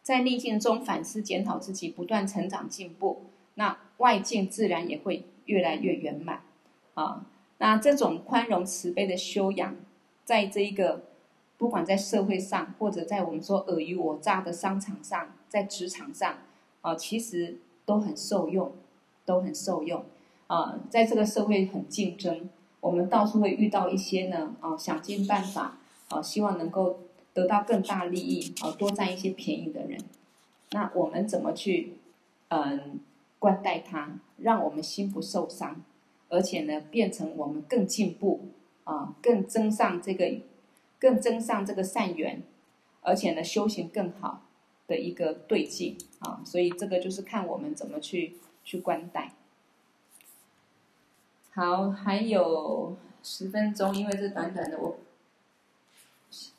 [0.03, 3.23] 在逆境中反思检讨自己，不断成长进步，
[3.55, 6.41] 那外境自然也会越来越圆满
[6.93, 7.25] 啊。
[7.57, 9.77] 那这种宽容慈悲的修养，
[10.25, 11.05] 在这一个
[11.57, 16.39] 不管在社会上，或者在我们说尔虞我诈的商场上，在职场上，
[16.81, 18.73] 啊，其实都很受用，
[19.25, 20.03] 都很受用。
[20.49, 22.49] 啊，在这个社会很竞争，
[22.81, 25.77] 我们到处会遇到一些呢，啊，想尽办法，
[26.09, 27.01] 啊，希望能够
[27.35, 30.01] 得到更大利益，啊，多占一些便宜的人。
[30.71, 31.97] 那我们怎么去，
[32.47, 32.99] 嗯，
[33.37, 35.83] 关待他，让我们心不受伤？
[36.29, 38.41] 而且呢，变成我们更进步
[38.85, 40.31] 啊，更增上这个，
[40.99, 42.41] 更增上这个善缘，
[43.01, 44.41] 而且呢，修行更好
[44.87, 49.33] 的一个对境啊，所以这个就是看我们怎么去去关待。
[51.51, 54.97] 好，还有十分钟，因为这短短的，我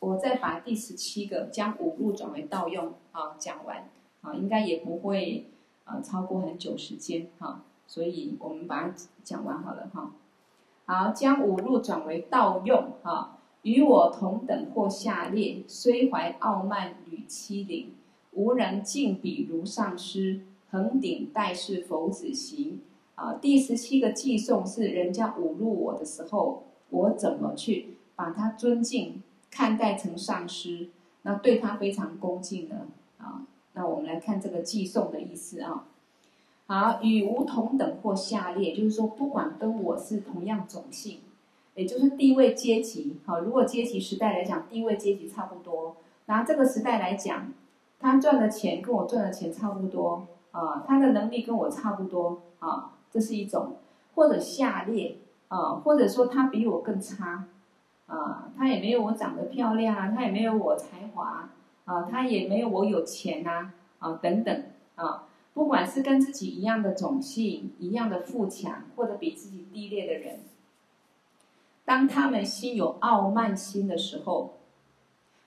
[0.01, 3.88] 我再把第十七个将五路转为盗用啊讲完
[4.20, 5.47] 啊，应该也不会
[5.84, 7.62] 啊超过很久时间哈。
[7.86, 10.12] 所以我们把它讲完好了哈。
[10.84, 17.95] 好，将五路转为盗用哈，与我同等或下列，虽怀傲慢屡欺凌，
[18.32, 22.80] 无人敬彼如上师，恒顶待世佛子行。
[23.21, 30.89] 啊，第十七个寄送是人家侮辱我的时候，我怎么去把他尊敬看待成上师，
[31.21, 32.87] 那对他非常恭敬呢？
[33.18, 33.43] 啊，
[33.75, 35.85] 那我们来看这个寄送的意思啊。
[36.66, 41.18] 好，与吾同等或下列，就是说，不管跟我是同样种姓，
[41.75, 43.18] 也就是地位阶级。
[43.27, 47.53] 好，如果阶级时代来讲，地位阶级差不多，拿这个时代来讲，
[47.99, 53.76] 他赚的钱跟我赚的钱差不多啊，他的能力跟我差不多啊，这是一种；
[54.14, 55.16] 或者下劣
[55.48, 57.48] 啊，或者说他比我更差
[58.06, 61.48] 啊，他也没有我长得漂亮啊，他也没有我才华
[61.84, 65.26] 啊，他也没有我有钱啊啊等等啊。
[65.52, 70.38] 不管是跟自己一样的种姓、一样的富强，或者比自己低劣的人，
[71.84, 74.54] 当他们心有傲慢心的时候，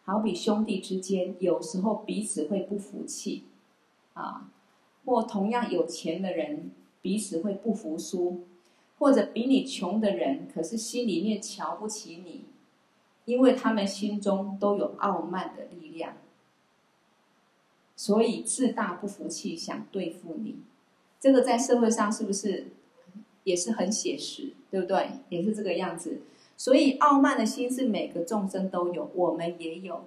[0.04, 3.46] 好比兄弟之间，有时候彼此会不服气，
[4.14, 4.50] 啊，
[5.06, 6.72] 或同样有钱的人，
[7.04, 8.46] 彼此会不服输，
[8.98, 12.46] 或者比你穷的人，可是心里面瞧不起你，
[13.26, 16.16] 因为他们心中都有傲慢的力量。
[17.96, 20.56] 所以自大不服气，想对付你，
[21.20, 22.68] 这个在社会上是不是
[23.44, 25.10] 也是很写实，对不对？
[25.30, 26.22] 也是这个样子。
[26.56, 30.06] 所以傲慢的心是每个众生都有，我们也有，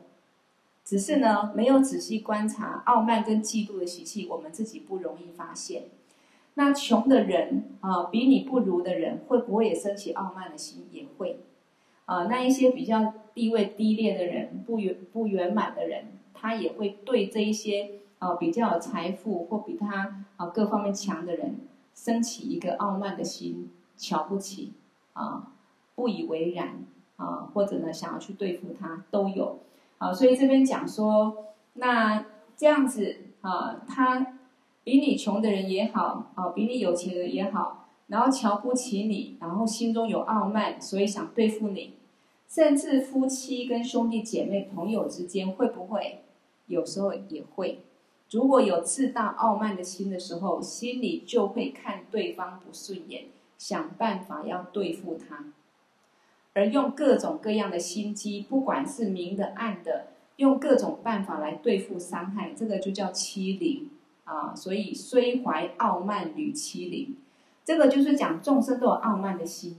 [0.84, 5.84] 只是呢没有仔细观察傲慢跟嫉妒的习气，我们自己不容易发现。
[6.59, 10.86] 那穷的人啊，比你不如的人，会不会也生起傲慢的心？
[10.90, 11.40] 也会
[12.07, 12.24] 啊。
[12.24, 16.07] 那一些比较地位低劣的人，不圆不圆满的人。
[16.38, 21.61] 他也会对这一些啊比较有财富或比他啊各方面强的人，
[21.94, 24.72] 升起一个傲慢的心，瞧不起
[25.14, 25.52] 啊，
[25.94, 26.84] 不以为然
[27.16, 29.61] 啊，或者呢想要去对付他都有
[29.98, 30.12] 啊。
[30.12, 34.36] 所以这边讲说，那这样子啊，他
[34.87, 41.95] 比你穷的人也好啊，比你有钱的人也好，然后瞧不起你，然后心中有傲慢，所以想对付你，
[42.47, 46.20] 甚至夫妻跟兄弟姐妹朋友之间会不会？
[46.68, 47.80] 有时候也会，
[48.30, 53.24] 如果有自大傲慢的心的时候，心里就会看对方不顺眼，
[53.59, 55.47] 想办法要对付他，
[56.55, 63.91] 而用各种各样的心机，不管是明的暗的，用各种办法来对付伤害，这个就叫欺凌。
[64.27, 64.55] 啊。
[64.55, 67.16] 所以虽怀傲慢屡欺凌，
[67.64, 69.79] 这个就是讲众生都有傲慢的心，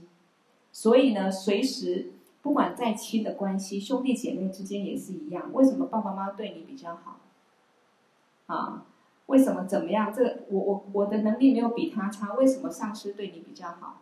[0.72, 2.12] 所以呢，随时。
[2.40, 5.50] 不管再亲的关系，兄弟姐妹之间也是一样。
[5.52, 7.18] 为什么爸爸妈妈对你比较好？
[8.46, 8.86] 啊，
[9.26, 10.10] 为什么怎么样？
[10.14, 14.00] 这我我我的能力没有比他差，为什么上司对你比较好？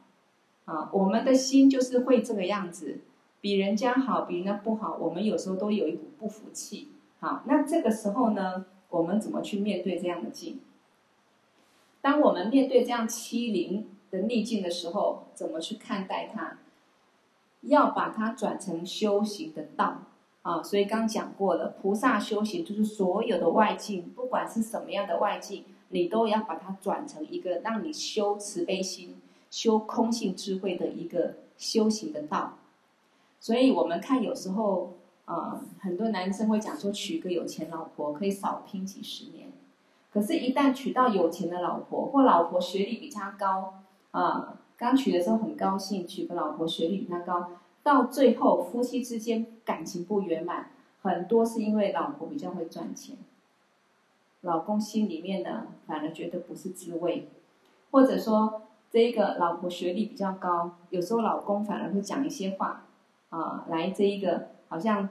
[0.67, 3.01] 啊，我们的心就是会这个样子，
[3.41, 6.91] 比人家好，比人家不好，我们有时候都有一股不服气。
[7.19, 10.61] 好，那这个时候呢，我们怎么去面对这样的境？
[12.01, 16.59] 当我们面对这样欺凌的逆境的时候，怎么去看待它？
[17.63, 20.03] 要把它转成修行的道
[20.43, 29.17] 啊，所以刚讲过了，菩萨修行就是所有的外境，不管是什么样的外境，你都要把它转成一个让你修慈悲心、
[29.51, 32.59] 修空性智慧的一个修行的道。
[33.41, 34.96] 所以我们看有时候
[35.27, 39.49] 啊，很多男生会讲说娶个有钱老婆可以少拼几十年，
[40.13, 43.75] 可是，一旦娶到有钱的老婆，或老婆学历比他高，
[44.13, 47.51] 啊，刚娶的时候很高兴，娶个老婆学历比他高，
[47.83, 50.71] 到最后夫妻之间感情不圆满，
[51.03, 53.17] 很多是因为老婆比较会赚钱，
[54.43, 57.29] 老公心里面呢反而觉得不是滋味，
[57.91, 62.85] 或者说这一个老婆学历比较高，有时候老公反而会讲一些话，
[63.31, 65.09] 啊，来这一个好像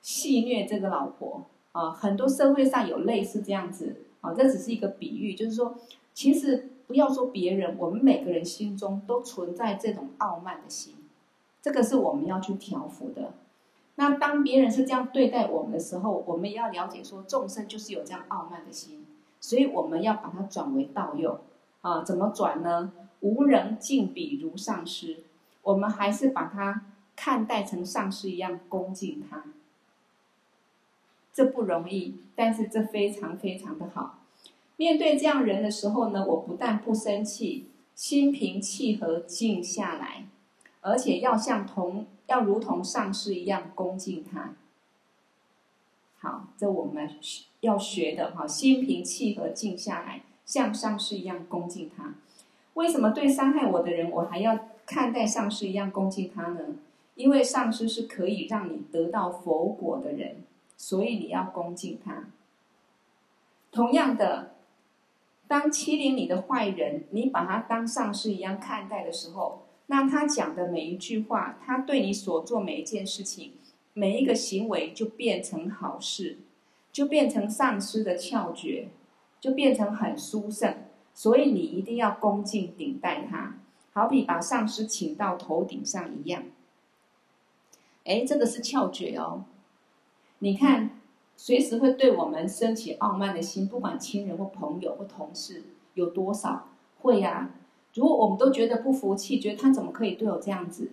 [0.00, 3.96] 戏虐这个老婆，啊，很多社会上有类似这样子。
[4.22, 5.74] 啊，这只是一个比喻，就是说，
[6.14, 10.94] 其实不要说别人，我们每个人心中都存在这种傲慢的心，
[11.60, 13.34] 这个是我们要去调伏的。
[13.96, 19.04] 那当别人是这样对待我们的时候，我们也要了解说，众生就是有这样傲慢的心，
[19.40, 21.38] 所以我们要把它转为道用。
[21.82, 22.92] 啊，怎么转呢？
[23.20, 25.18] 无人敬彼如上师，
[25.62, 26.86] 我们还是把它
[27.22, 29.44] 看待成上师一样恭敬他。
[31.34, 34.20] 这不容易，但是这非常非常的好。
[34.78, 40.24] 面对这样人的时候呢，我不但不生气，心平气和静下来，
[40.80, 44.54] 而且要像同要如同上师一样恭敬他。
[46.20, 47.06] 好，这我们
[47.60, 52.14] 要学的哈，心平气和静下来，像上师一样恭敬他。
[52.72, 56.60] 为什么对伤害我的人，我还要看待上师一样恭敬他呢？
[57.20, 60.36] 因为上师是可以让你得到佛果的人。
[60.82, 62.24] 所以你要恭敬他。
[63.70, 64.54] 同样的，
[65.46, 73.52] 当欺凌你的坏人，你把他当上师一样看待的时候，那他讲的每一句话，他对你所做每一件事情，
[73.92, 76.38] 每一个行为，就变成好事，
[76.90, 78.88] 就变成上师的窍诀，
[79.38, 80.74] 就变成很殊胜。
[81.12, 83.58] 所以你一定要恭敬顶戴他，
[83.92, 86.44] 好比把上师请到头顶上一样。
[88.04, 89.44] 哎，这个是窍诀哦。
[90.40, 90.98] 你看，
[91.36, 95.62] 随时会对我们升起傲慢的心，不管亲人或朋友或同事
[95.94, 96.68] 有多少，
[97.00, 97.54] 会呀、啊。
[97.94, 100.90] 如果我们都觉得不服气，觉得他怎么可以对我这样子，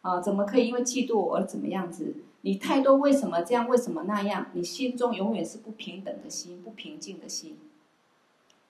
[0.00, 2.14] 啊，怎么可以因为嫉妒我而怎么样子？
[2.42, 4.46] 你太多为什么这样，为什么那样？
[4.52, 7.58] 你心中永远是不平等的心，不平静的心，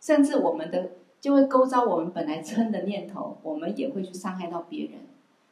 [0.01, 4.93] 甚至我们的就会勾招我们本来嗔的念头，我们也会去伤害到别人，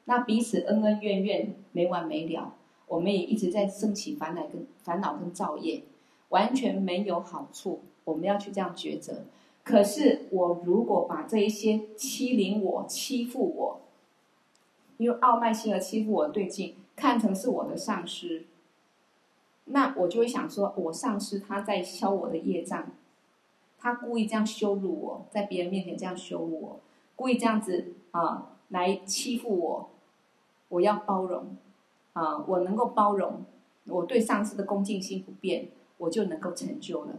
[0.06, 2.54] 那彼此恩恩怨怨没完没了。
[2.86, 5.82] 我们也一直在升起烦恼跟烦恼跟造业，
[6.28, 7.80] 完全没有好处。
[8.04, 9.24] 我们要去这样抉择。
[9.64, 13.80] 可是我如果把这一些欺凌我、欺负我，
[14.98, 18.44] 因为傲慢心而欺负我对境，看成是我的上师，
[19.64, 22.92] 那我就会想说，我上师他在消我的业障，
[23.78, 26.80] 他故意这样羞辱我，在别人面前这样羞辱我，
[27.16, 29.90] 故意这样子啊来欺负我，
[30.74, 31.56] 我要包容。
[32.14, 33.44] 啊，我能够包容，
[33.86, 35.66] 我对上司的恭敬心不变，
[35.98, 37.18] 我就能够成就了。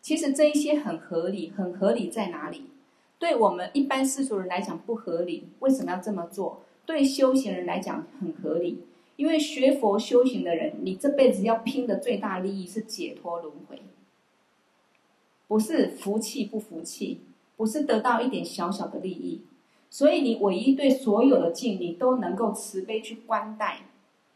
[0.00, 2.66] 其实这一些很合理，很合理在哪里？
[3.18, 6.60] 对我们一般世俗人来讲不合理，为什么要这么做？
[6.86, 8.84] 对修行人来讲很合理，
[9.16, 13.82] 因为学佛修行的人，你这辈子要拼的最大利益是解脱轮回，
[15.48, 17.20] 不是服气不服气，
[17.56, 19.42] 不是得到一点小小的利益。
[19.90, 23.80] 所以你唯一对所有的境，你都能够慈悲去观待，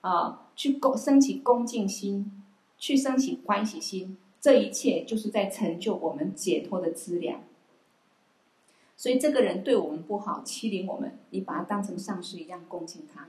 [0.00, 2.42] 啊，去恭升起恭敬心，
[2.78, 7.42] 去升起欢喜心，这一切就是在成就我们解脱的资粮。
[8.96, 13.28] 所以这个人对我们不好，欺凌我们，你把他当成上师一样恭敬他。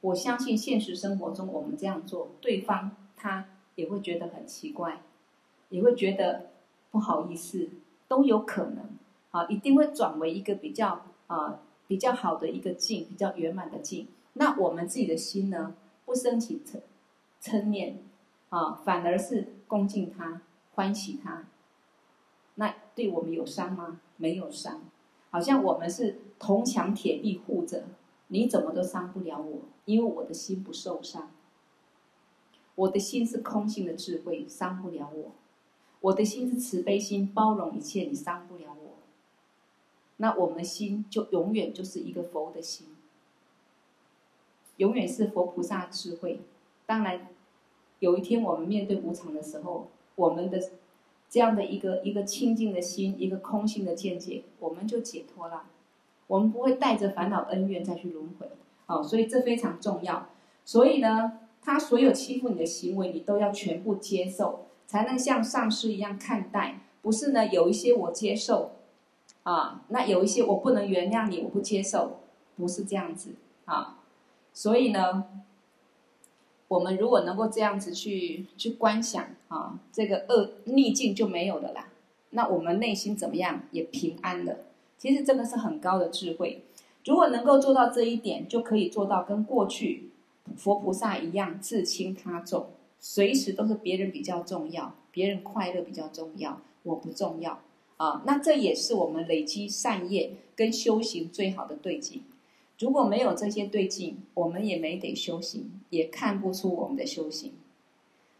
[0.00, 5.02] 我相信现实生活中我们这样做，对方他也会觉得很奇怪，
[5.68, 6.50] 也会觉得
[6.90, 7.68] 不好意思，
[8.08, 8.90] 都有可能，
[9.30, 11.06] 啊，一定会转为一个比较。
[11.30, 14.08] 啊，比较好的一个境，比较圆满的境。
[14.32, 16.80] 那我们自己的心呢，不升起嗔
[17.40, 18.02] 嗔念，
[18.48, 20.42] 啊，反而是恭敬他，
[20.74, 21.44] 欢喜他。
[22.56, 24.00] 那对我们有伤吗？
[24.16, 24.80] 没有伤，
[25.30, 27.84] 好像我们是铜墙铁壁护着，
[28.26, 31.30] 你怎么都伤不了我，因为我的心不受伤。
[32.74, 35.30] 我的心是空性的智慧，伤不了我。
[36.00, 38.79] 我的心是慈悲心，包容一切，你伤不了我。
[40.22, 42.86] 那我们的心就永远就是一个佛的心，
[44.76, 46.40] 永远是佛菩萨智慧。
[46.84, 47.28] 当然，
[48.00, 50.60] 有一天我们面对无常的时候，我们的
[51.30, 55.62] 这样的一个一个清净的心，一个空性的见解，我们就解脱了。
[56.26, 58.50] 我们不会带着烦恼恩怨再去轮回。
[58.88, 60.28] 哦，所以这非常重要。
[60.66, 66.80] 所以呢，他所有欺负你的行为，你都要全部接受，才能像上师一样看待。
[67.00, 68.72] 不是呢，有一些我接受。
[69.50, 72.20] 啊，那有一些我不能原谅你，我不接受，
[72.56, 73.30] 不是这样子
[73.64, 73.98] 啊。
[74.52, 75.24] 所以呢，
[76.68, 81.88] 我们如果能够这样子去去观想啊，这个恶逆境就没有了啦。
[82.30, 84.58] 那我们内心怎么样也平安了。
[84.96, 86.62] 其实这个是很高的智慧。
[87.04, 90.10] 如果能够做到这一点，就可以做到跟过去
[90.56, 92.68] 佛菩萨一样，自轻他重，
[93.00, 97.58] 随时都是别人比较重要，别人快乐比较重要，我不重要
[98.00, 98.22] 啊。
[98.24, 102.22] 那这也是我们累积善业跟修行最好的对境。
[102.78, 107.52] 如果没有这些对境，我们也没得修行，也看不出我们的修行。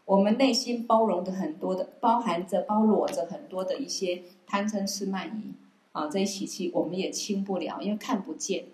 [0.05, 5.53] 我们内心包容的很多的，包含着、包罗着很多的一些贪嗔痴慢疑
[5.91, 8.65] 啊，这些习气我们也清不了，因为看不见，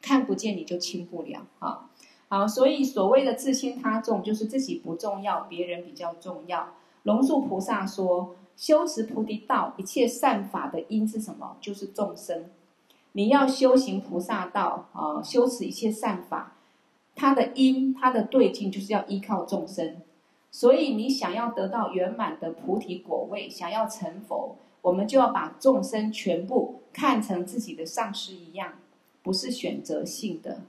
[0.00, 1.90] 看不见你就清不了啊。
[2.28, 6.74] 好，所以所谓的自轻他重，就是自己不重要，别人比较重要。
[7.02, 11.56] 龙树菩萨说，修持菩提道，一切善法的因是什么？
[11.60, 12.46] 就是众生。
[13.12, 16.56] 你要修行菩萨道啊，修持一切善法，
[17.14, 19.96] 它的因、它的对境，就是要依靠众生。
[20.50, 28.74] 所以，你想要得到圆满的菩提果位，想要成佛，我们就要把众生全部看成自己的上师一样，
[29.22, 30.60] 不是选择性的。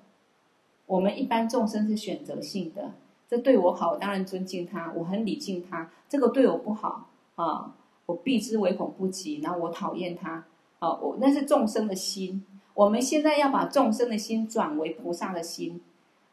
[0.85, 2.91] 我们一般众生是选择性的，
[3.27, 7.75] 这对我好，我当然尊敬他，我很礼敬他；这个对我不好啊，
[8.05, 10.45] 我避之唯恐不及，然后我讨厌他。
[10.79, 12.45] 啊，我那是众生的心。
[12.73, 15.81] 我们现在要把众生的心转为菩萨的心，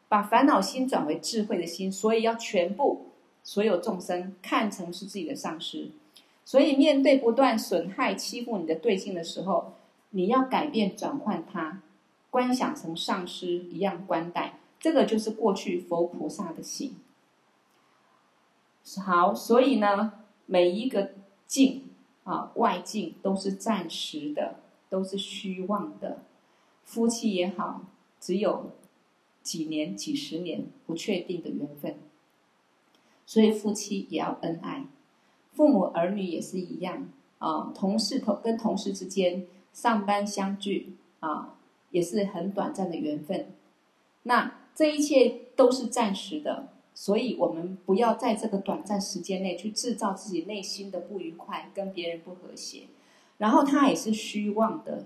[0.09, 1.91] 把烦恼心转为智慧的心。
[1.91, 3.07] 所以要全部
[3.43, 5.91] 所有众生看成是自己的上师。
[6.43, 9.73] 所以面对不断损害欺负你的对境的时候，
[10.09, 11.81] 你要改变转换它，
[12.29, 14.59] 观想成上师一样观待。
[14.79, 16.95] 这个就是过去佛菩萨的心。
[19.05, 20.11] 好，所以呢，
[20.51, 21.11] 每一个
[21.47, 21.87] 境。
[22.23, 26.19] 啊，外境都是暂时的，都是虚妄的。
[26.85, 27.81] 夫妻也好，
[28.19, 28.73] 只有
[29.41, 31.97] 几年、几十年不确定的缘分。
[33.25, 34.85] 所以夫妻也要恩爱，
[35.51, 37.73] 父母儿女也是一样啊。
[37.73, 41.55] 同事同跟同事之间上班相聚啊，
[41.89, 43.47] 也是很短暂的缘分。
[44.23, 46.67] 那这一切都是暂时的。
[47.01, 52.83] 所以，我们不要在这个短暂时间内去制造自己内心的不愉快，跟别人不和谐。
[53.39, 55.05] 然后，它也是虚妄的，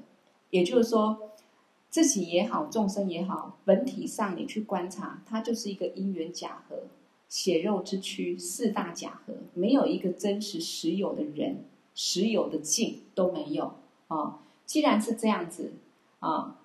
[0.49, 1.31] 也就是说，
[1.89, 6.79] 自己也好，众生也好，本体上你去观察，它就是一个因缘假合，
[7.29, 13.71] 血肉之躯，四大假合，没有一个真实实有的人，实有的境都没有
[14.09, 14.41] 啊。
[14.65, 15.71] 既然是这样子
[16.19, 16.59] 啊，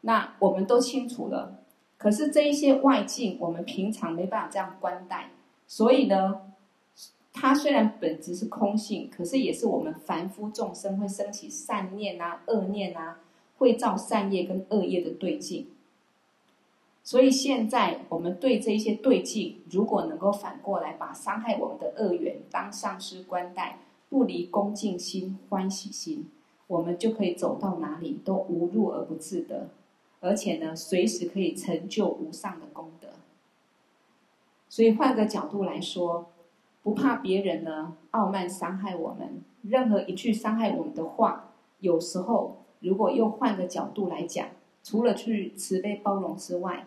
[0.00, 1.62] 那我们都清楚了。
[1.98, 5.30] 可是这一些外境，我们平常没办法这样观待，
[5.66, 6.42] 所以呢，
[7.32, 13.20] 它虽然本质是空性，可是也是我们凡夫众生会生起善念啊、恶念啊，
[13.58, 15.68] 会造善业跟恶业的对境。
[17.02, 23.78] 所以现在我们对这一些对境，如果能够反过来把伤害我们的恶缘当上师观待，
[24.08, 26.28] 不离恭敬心、欢喜心，
[26.66, 29.68] 我们就可以走到哪里都无入而不自得。
[30.20, 33.08] 而且呢，随时可以成就无上的功德。
[34.68, 36.30] 所以换个角度来说，
[36.82, 44.48] 不怕别人呢傲慢伤害我们，任何一句伤害我们的话，有时候如果又换个角度来讲，
[44.82, 46.86] 除了去慈悲包容之外，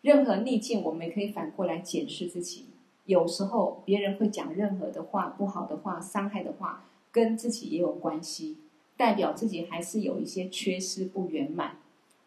[0.00, 2.66] 任何逆境我们也可以反过来检视自己。
[3.04, 8.58] 有时候别人会讲任何的话，不好的话，伤害的话，跟自己也有关系，
[8.96, 11.76] 代表自己还是有一些缺失不圆满。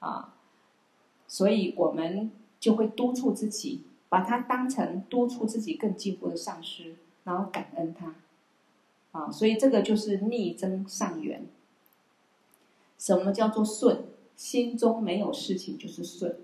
[0.05, 0.35] 啊，
[1.27, 2.29] 所以我们
[2.59, 8.13] 就会督促自己，把它当成督促自己更进步的上师，然后感恩他。
[9.11, 11.47] 啊，所以这个就是逆增上缘。
[12.99, 14.05] 什么叫做顺？
[14.35, 16.37] 心中没有事情就是顺。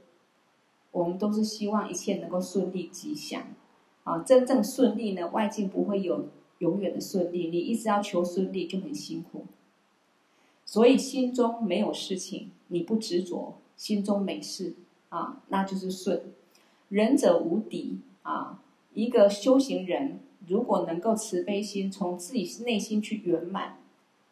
[0.91, 3.43] 我们都是希望一切能够顺利吉祥。
[4.03, 9.45] 啊，真正顺利呢，外境不会有永远的顺利，你一直要求顺利就很辛苦。
[10.65, 14.73] 所以心中没有事情，你不执着，心中没事
[15.09, 16.33] 啊，那就是顺。
[16.87, 18.61] 仁者无敌啊！
[18.93, 23.77] 一个修行人如果能够慈悲心从自己内心去圆满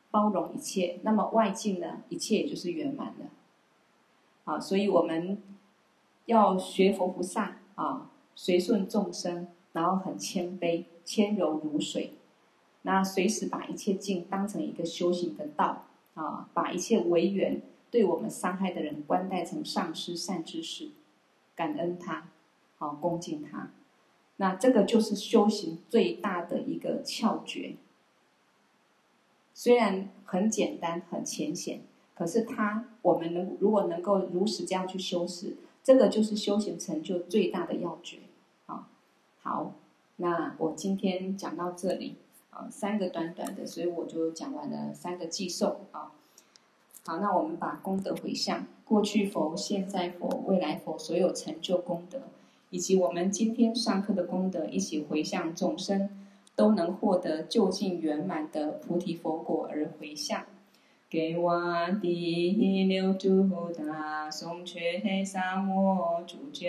[0.09, 3.25] 包容一切，那么外境呢，一切也就是圆满的。
[4.45, 5.37] 啊，所以我们
[6.25, 12.13] 要学佛菩萨啊，随顺众生，然后很谦卑，谦柔如水，
[12.83, 15.85] 那随时把一切境当成一个修行的道。
[16.15, 17.61] 啊，把一切为缘
[17.91, 20.89] 对我们伤害的人观待成上师善知识，
[21.55, 22.27] 感恩他，
[22.77, 23.71] 好恭敬他，
[24.37, 27.75] 那这个就是修行最大的一个窍诀。
[29.53, 31.81] 虽然很简单很浅显，
[32.13, 38.19] 可是他我们能如果能够如实这样去修持，这个就是修行成就最大的要诀。
[39.41, 39.73] 好，
[40.17, 42.15] 那我今天讲到这里
[42.51, 46.11] 啊，三个短短的，所以我就讲完了三个寄送啊。
[47.10, 52.20] 好，那我们把功德回向，过去佛、现在佛、未来佛所有成就功德，
[52.70, 56.07] 以及我们今天上课的功德，一起回向众生，
[56.55, 60.43] 都能获得究竟圆满的菩提佛果而回向。
[61.10, 66.68] 给我第六度大颂却萨摩诸久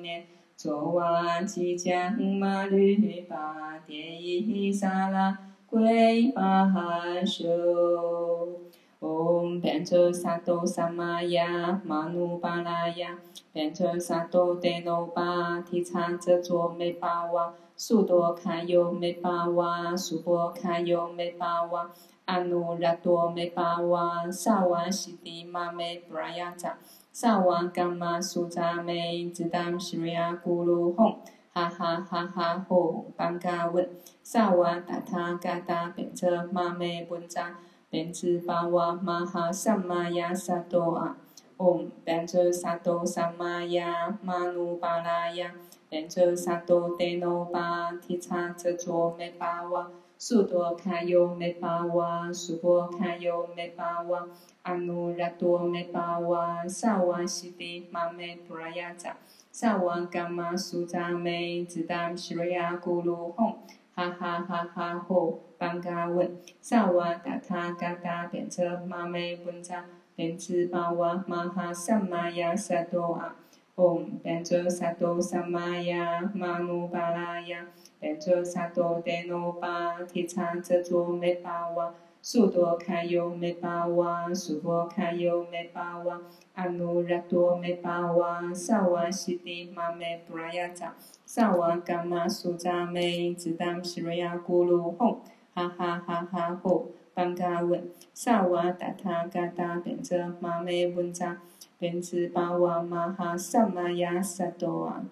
[0.00, 0.24] 念，
[0.56, 8.62] 作瓦吉将马律巴迭伊萨拉归巴修。
[9.02, 13.18] 唵，变车萨埵萨玛呀，玛努巴拉呀，
[13.52, 21.90] 变车萨埵德耨巴提叉遮卓美巴瓦，苏多卡尤美巴哇，苏波卡尤美巴哇，
[22.26, 26.78] 阿努拉多美巴哇，萨瓦西迪玛美布拉雅扎，
[27.10, 31.16] 萨瓦伽玛苏扎美，只当西瑞亚咕噜吽，
[31.52, 33.90] 哈哈哈哈吼，班嘎文，
[34.22, 37.58] 萨瓦达他嘎达变车玛美本扎。
[37.92, 41.18] 变智巴哇玛哈萨玛呀萨多啊，
[41.58, 45.52] 唵，变智萨多萨玛呀，玛努巴拉呀，
[45.90, 54.26] 变智萨多德耨巴提叉遮卓美巴哇，苏多卡尤美巴哇，苏波卡尤美巴哇，
[54.62, 59.18] 阿努拉多美巴哇，萨瓦西迪玛美布拉雅扎，
[59.50, 63.56] 萨瓦伽玛苏扎美，只当西瑞亚咕噜吽。
[63.94, 69.84] 哈哈哈哈吼，班嘎问，萨瓦达他嘎达变车马咪本扎
[70.16, 73.36] 扁子巴瓦马哈萨玛雅萨多啊，
[73.74, 77.66] 嗡变车萨多萨玛雅玛努巴拉雅，
[78.00, 81.94] 变车萨多德努巴提查遮卓美巴瓦。
[82.24, 86.20] 苏多卡尤美巴哇，苏波卡尤美巴哇，
[86.54, 90.94] 阿努拉多美巴哇，萨瓦西迪玛美布拉雅扎。
[91.26, 95.18] 萨瓦伽玛苏扎美，只当西瑞亚咕噜吽，
[95.52, 96.90] 哈哈哈哈吼！
[97.12, 101.42] 班嘎文，萨瓦达他嘎达变者玛美文扎，
[101.76, 105.04] 变智巴哇玛哈萨玛呀萨多啊！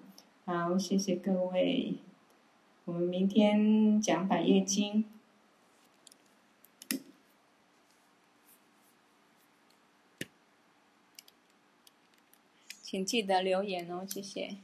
[0.44, 1.96] 好，谢谢各位，
[2.84, 5.04] 我们明天讲百业经，
[12.90, 14.56] 请记得留言哦，谢谢。